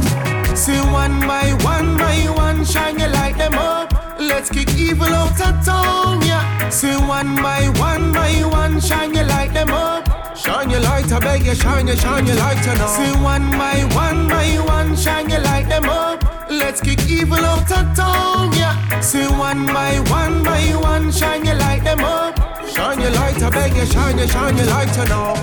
One 0.92 1.20
by 1.20 1.52
one 1.62 1.96
by 1.96 2.26
one, 2.28 2.64
shine 2.64 2.98
your 2.98 3.08
light 3.08 3.38
them 3.38 3.54
up. 3.54 3.92
Let's 4.18 4.50
kick 4.50 4.74
evil 4.74 5.06
out 5.06 5.40
of 5.40 5.64
town, 5.64 6.20
yeah. 6.26 6.68
One 7.06 7.36
by 7.36 7.68
one 7.78 8.12
by 8.12 8.32
one, 8.44 8.80
shine 8.80 9.14
your 9.14 9.24
light 9.24 9.52
them 9.54 9.70
up. 9.70 10.36
Shine 10.36 10.70
your 10.70 10.80
light, 10.80 11.10
I 11.12 11.18
beg 11.20 11.44
shine 11.54 11.86
your, 11.86 11.96
shine 11.96 12.26
your 12.26 12.36
light, 12.36 12.66
know. 12.78 12.86
See 12.86 13.12
one 13.22 13.50
by 13.52 13.84
one 13.94 14.28
by 14.28 14.56
one, 14.66 14.96
shine 14.96 15.30
your 15.30 15.40
light 15.40 15.68
them 15.68 15.84
up. 15.84 16.37
Let's 16.50 16.80
kick 16.80 17.00
evil 17.08 17.38
out 17.38 17.70
of 17.70 17.96
town, 17.96 18.52
yeah. 18.52 19.00
See 19.00 19.26
one 19.26 19.66
by 19.66 20.00
one 20.10 20.42
by 20.42 20.62
one, 20.76 21.12
shine 21.12 21.44
your 21.44 21.56
light 21.56 21.84
them 21.84 22.00
up. 22.00 22.38
Shine 22.68 23.00
your 23.00 23.10
light, 23.10 23.42
I 23.42 23.50
beg 23.50 23.74
you, 23.76 23.86
shine 23.86 24.18
your, 24.18 24.28
shine 24.28 24.56
your 24.56 24.66
light, 24.66 24.96
you 24.96 25.04
know. 25.06 25.34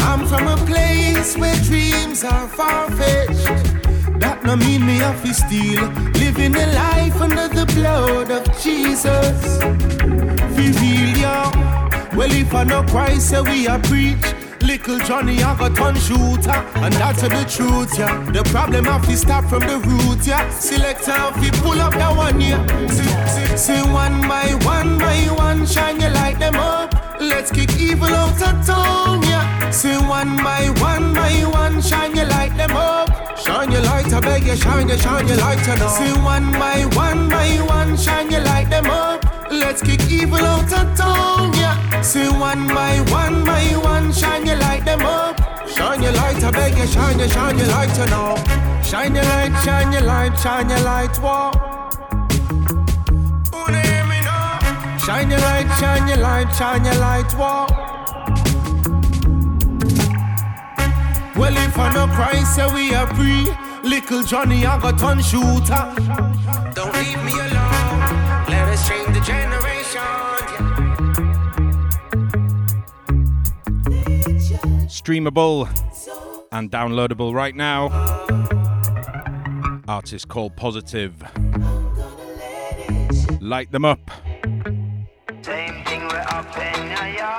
I'm 0.00 0.26
from 0.26 0.48
a 0.48 0.56
place 0.66 1.36
where 1.36 1.56
dreams 1.62 2.24
are 2.24 2.48
far-fetched. 2.48 3.46
That 4.20 4.42
no 4.44 4.56
mean 4.56 4.84
me 4.86 4.96
have 4.96 5.22
to 5.22 5.34
steal. 5.34 5.88
Living 6.20 6.56
a 6.56 6.66
life 6.74 7.20
under 7.20 7.48
the 7.48 7.66
blood 7.74 8.30
of 8.30 8.44
Jesus. 8.60 9.58
Feel 10.56 10.74
real, 10.80 11.18
yo. 11.18 11.50
Well, 12.16 12.32
if 12.32 12.54
I 12.54 12.64
no 12.64 12.82
Christ, 12.82 13.30
say 13.30 13.42
we 13.42 13.66
a 13.66 13.78
preach. 13.78 14.45
Little 14.66 14.98
Johnny, 14.98 15.40
I 15.44 15.56
got 15.56 15.76
ton 15.76 15.94
shooter, 15.94 16.50
and 16.50 16.92
that's 16.94 17.22
the 17.22 17.44
truth, 17.48 17.96
yeah. 17.96 18.18
The 18.32 18.42
problem 18.50 18.84
have 18.86 19.06
to 19.06 19.16
start 19.16 19.48
from 19.48 19.60
the 19.60 19.78
root, 19.78 20.26
yeah. 20.26 20.50
Select 20.50 21.02
if 21.06 21.44
you 21.44 21.52
pull 21.62 21.80
up 21.80 21.92
that 21.92 22.16
one, 22.16 22.40
yeah. 22.40 22.66
See, 22.88 23.06
see, 23.30 23.56
see 23.56 23.92
one 23.92 24.22
by 24.22 24.58
one 24.64 24.98
by 24.98 25.26
one, 25.36 25.66
shine 25.66 26.00
your 26.00 26.10
light 26.10 26.40
them 26.40 26.56
up. 26.56 26.92
Let's 27.20 27.52
kick 27.52 27.78
evil 27.78 28.08
out 28.08 28.42
of 28.42 28.66
town, 28.66 29.22
yeah. 29.22 29.70
See 29.70 29.96
one 29.96 30.36
by 30.38 30.66
one 30.80 31.14
by 31.14 31.44
one, 31.44 31.80
shine 31.80 32.16
your 32.16 32.26
light 32.26 32.56
them 32.56 32.72
up. 32.72 33.38
Shine 33.38 33.70
your 33.70 33.82
light, 33.82 34.12
I 34.12 34.18
beg 34.18 34.44
you, 34.44 34.56
shine 34.56 34.88
your, 34.88 34.98
shine 34.98 35.28
your 35.28 35.36
light, 35.36 35.64
you 35.64 35.76
know. 35.76 35.88
See 35.88 36.12
one 36.22 36.50
by 36.50 36.82
one 36.96 37.28
by 37.28 37.56
one, 37.68 37.96
shine 37.96 38.32
your 38.32 38.40
light 38.40 38.68
them 38.68 38.86
up. 38.86 39.24
Let's 39.48 39.80
kick 39.80 40.10
evil 40.10 40.38
out 40.38 40.72
of 40.72 40.96
town, 40.98 41.54
yeah. 41.54 41.85
See 42.06 42.28
one 42.28 42.68
by 42.68 43.00
one 43.10 43.44
by 43.44 43.64
one, 43.82 44.12
shine 44.12 44.46
your 44.46 44.54
light 44.58 44.84
them 44.84 45.00
up. 45.00 45.36
Shine 45.68 46.00
your 46.04 46.12
light, 46.12 46.40
I 46.40 46.52
beg 46.52 46.78
you, 46.78 46.86
shine 46.86 47.18
your, 47.18 47.28
shine 47.28 47.58
your 47.58 47.66
light, 47.66 47.98
you 47.98 48.06
know. 48.06 48.36
Shine 48.80 49.16
your 49.16 49.24
light, 49.24 49.60
shine 49.64 49.92
your 49.92 50.02
light, 50.02 50.38
shine 50.38 50.70
your 50.70 50.80
light, 50.82 51.16
whoa. 51.16 51.50
Shine 55.04 55.30
your 55.32 55.40
light, 55.40 55.68
shine 55.80 56.06
your 56.06 56.18
light, 56.18 56.48
shine 56.54 56.84
your 56.84 56.94
light, 56.94 57.32
whoa. 57.32 57.66
Well, 61.36 61.56
if 61.56 61.76
I 61.76 61.92
no 61.92 62.06
Christ, 62.06 62.54
say 62.54 62.72
we 62.72 62.94
are 62.94 63.12
free. 63.16 63.50
Little 63.82 64.22
Johnny, 64.22 64.64
I 64.64 64.80
got 64.80 64.96
ton 65.00 65.20
shooter. 65.20 65.92
Don't 66.72 66.94
leave 66.94 67.22
me 67.24 67.32
alone. 67.32 68.46
Let 68.48 68.68
us 68.68 68.88
change 68.88 69.12
the 69.12 69.20
generation. 69.26 69.55
Streamable 75.06 75.68
and 76.50 76.68
downloadable 76.68 77.32
right 77.32 77.54
now. 77.54 77.90
Artist 79.86 80.26
called 80.26 80.56
Positive. 80.56 81.14
Light 83.40 83.70
them 83.70 83.84
up. 83.84 84.10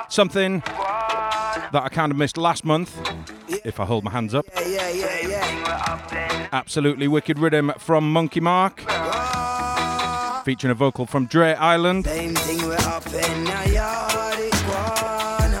Something 0.08 0.60
that 0.60 1.82
I 1.82 1.90
kind 1.90 2.10
of 2.10 2.16
missed 2.16 2.38
last 2.38 2.64
month, 2.64 2.98
if 3.66 3.78
I 3.78 3.84
hold 3.84 4.02
my 4.02 4.12
hands 4.12 4.34
up. 4.34 4.46
Absolutely 6.54 7.06
wicked 7.06 7.38
rhythm 7.38 7.74
from 7.76 8.10
Monkey 8.10 8.40
Marc, 8.40 8.80
featuring 10.46 10.70
a 10.70 10.74
vocal 10.74 11.04
from 11.04 11.26
Dre 11.26 11.52
Island. 11.52 12.08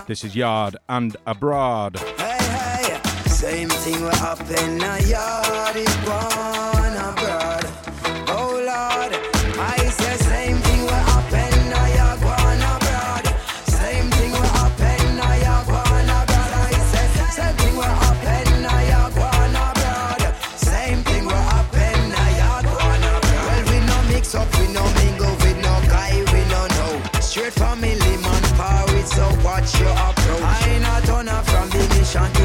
This 0.08 0.24
is 0.24 0.34
Yard 0.34 0.78
and 0.88 1.14
Abroad. 1.26 1.98
Same 3.26 3.68
thing 3.68 4.00
will 4.00 4.08
happen 4.08 4.78
now, 4.78 4.96
yard 4.96 5.76
is 5.76 5.96
gone 5.96 6.77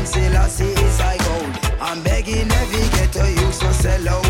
Selassie 0.05 0.65
is 0.65 0.99
I 0.99 1.17
gold. 1.17 1.79
I'm 1.81 2.03
begging 2.03 2.51
every 2.51 2.87
ghetto 2.89 3.25
youth, 3.25 3.55
so 3.55 3.71
just 3.71 4.22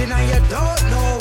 and 0.00 0.10
you 0.28 0.48
don't 0.48 0.90
know 0.90 1.17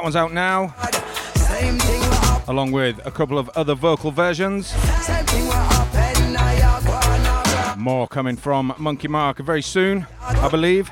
That 0.00 0.04
one's 0.04 0.16
out 0.16 0.32
now. 0.32 0.74
Along 2.48 2.72
with 2.72 3.04
a 3.04 3.10
couple 3.10 3.38
of 3.38 3.50
other 3.50 3.74
vocal 3.74 4.10
versions. 4.10 4.72
More 7.76 8.08
coming 8.08 8.36
from 8.36 8.72
Monkey 8.78 9.08
Marc 9.08 9.40
very 9.40 9.60
soon, 9.60 10.06
I 10.22 10.48
believe. 10.48 10.88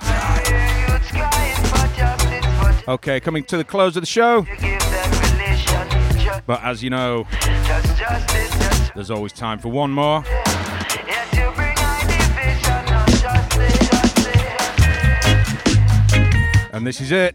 Okay, 2.87 3.19
coming 3.19 3.45
to 3.45 3.57
the 3.57 3.65
close 3.65 3.97
of 3.97 4.03
the 4.03 4.07
show. 4.07 4.47
But 6.47 6.63
as 6.63 6.83
you 6.83 6.91
know, 6.91 7.27
there's 8.95 9.11
always 9.11 9.33
time 9.33 9.59
for 9.59 9.71
one 9.71 9.91
more. 9.91 10.23
And 16.75 16.87
this 16.87 17.01
is 17.01 17.11
it. 17.11 17.35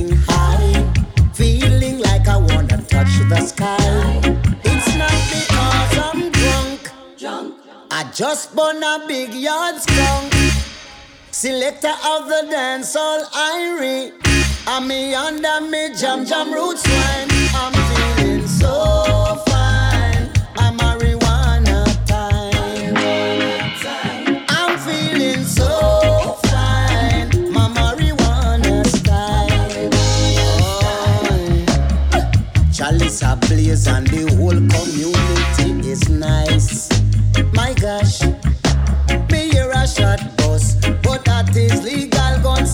Just 8.21 8.55
burn 8.55 8.83
a 8.83 9.03
big 9.07 9.33
yard 9.33 9.81
strong. 9.81 10.29
Selector 11.31 11.95
of 12.05 12.27
the 12.27 12.45
dance, 12.51 12.95
all 12.95 13.23
Irie. 13.25 14.11
And 14.67 14.87
me 14.87 15.15
under 15.15 15.59
me 15.61 15.95
jam 15.95 16.23
jam 16.23 16.53
roots 16.53 16.87
wine. 16.87 17.27
I'm 17.55 17.73
feeling 17.73 18.45
so 18.45 19.41
fine. 19.47 20.29
I'm 20.55 20.77
marijuana 20.77 21.83
time. 22.05 22.93
I'm 24.49 24.77
feeling 24.77 25.43
so 25.43 26.37
fine. 26.43 27.51
My 27.51 27.69
marijuana 27.69 28.85
style. 28.85 29.89
Oh. 32.13 32.31
Chalice 32.71 33.23
ablaze 33.23 33.87
and 33.87 34.05
the 34.05 34.29
whole 34.35 34.61
community 34.75 35.89
is 35.89 36.07
nice. 36.07 36.90
My 37.53 37.73
gosh, 37.73 38.21
me 39.31 39.49
hear 39.51 39.71
a 39.71 39.87
shot 39.87 40.19
boss. 40.37 40.75
but 41.03 41.25
that 41.25 41.55
is 41.55 41.83
legal 41.83 42.39
gun. 42.43 42.65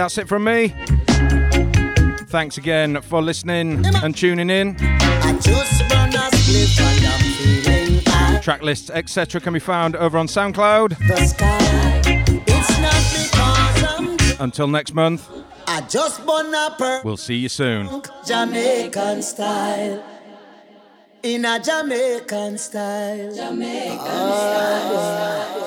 That's 0.00 0.16
it 0.16 0.26
from 0.26 0.44
me. 0.44 0.74
Thanks 2.28 2.56
again 2.56 3.02
for 3.02 3.20
listening 3.20 3.84
and 4.02 4.16
tuning 4.16 4.48
in. 4.48 4.74
I 4.80 5.38
just 5.42 5.82
wanna 5.92 6.30
split 6.32 6.80
and 6.80 7.06
I'm 7.06 7.20
feeling 7.20 8.02
high. 8.06 8.40
Track 8.40 8.62
lists, 8.62 8.88
etc., 8.88 9.42
can 9.42 9.52
be 9.52 9.60
found 9.60 9.96
over 9.96 10.16
on 10.16 10.26
SoundCloud. 10.26 10.96
The 11.06 11.26
sky. 11.26 12.00
It's 12.46 12.80
not 12.80 13.02
because 13.12 14.38
I'm 14.38 14.42
Until 14.42 14.68
next 14.68 14.94
month, 14.94 15.28
I 15.66 15.82
just 15.82 16.24
wanna 16.24 16.74
per 16.78 17.02
we'll 17.04 17.18
see 17.18 17.36
you 17.36 17.50
soon. 17.50 18.02
Jamaican 18.26 19.20
style. 19.20 20.02
In 21.22 21.44
a 21.44 21.60
Jamaican 21.60 22.56
style. 22.56 23.36
Jamaican 23.36 23.98
style. 23.98 25.59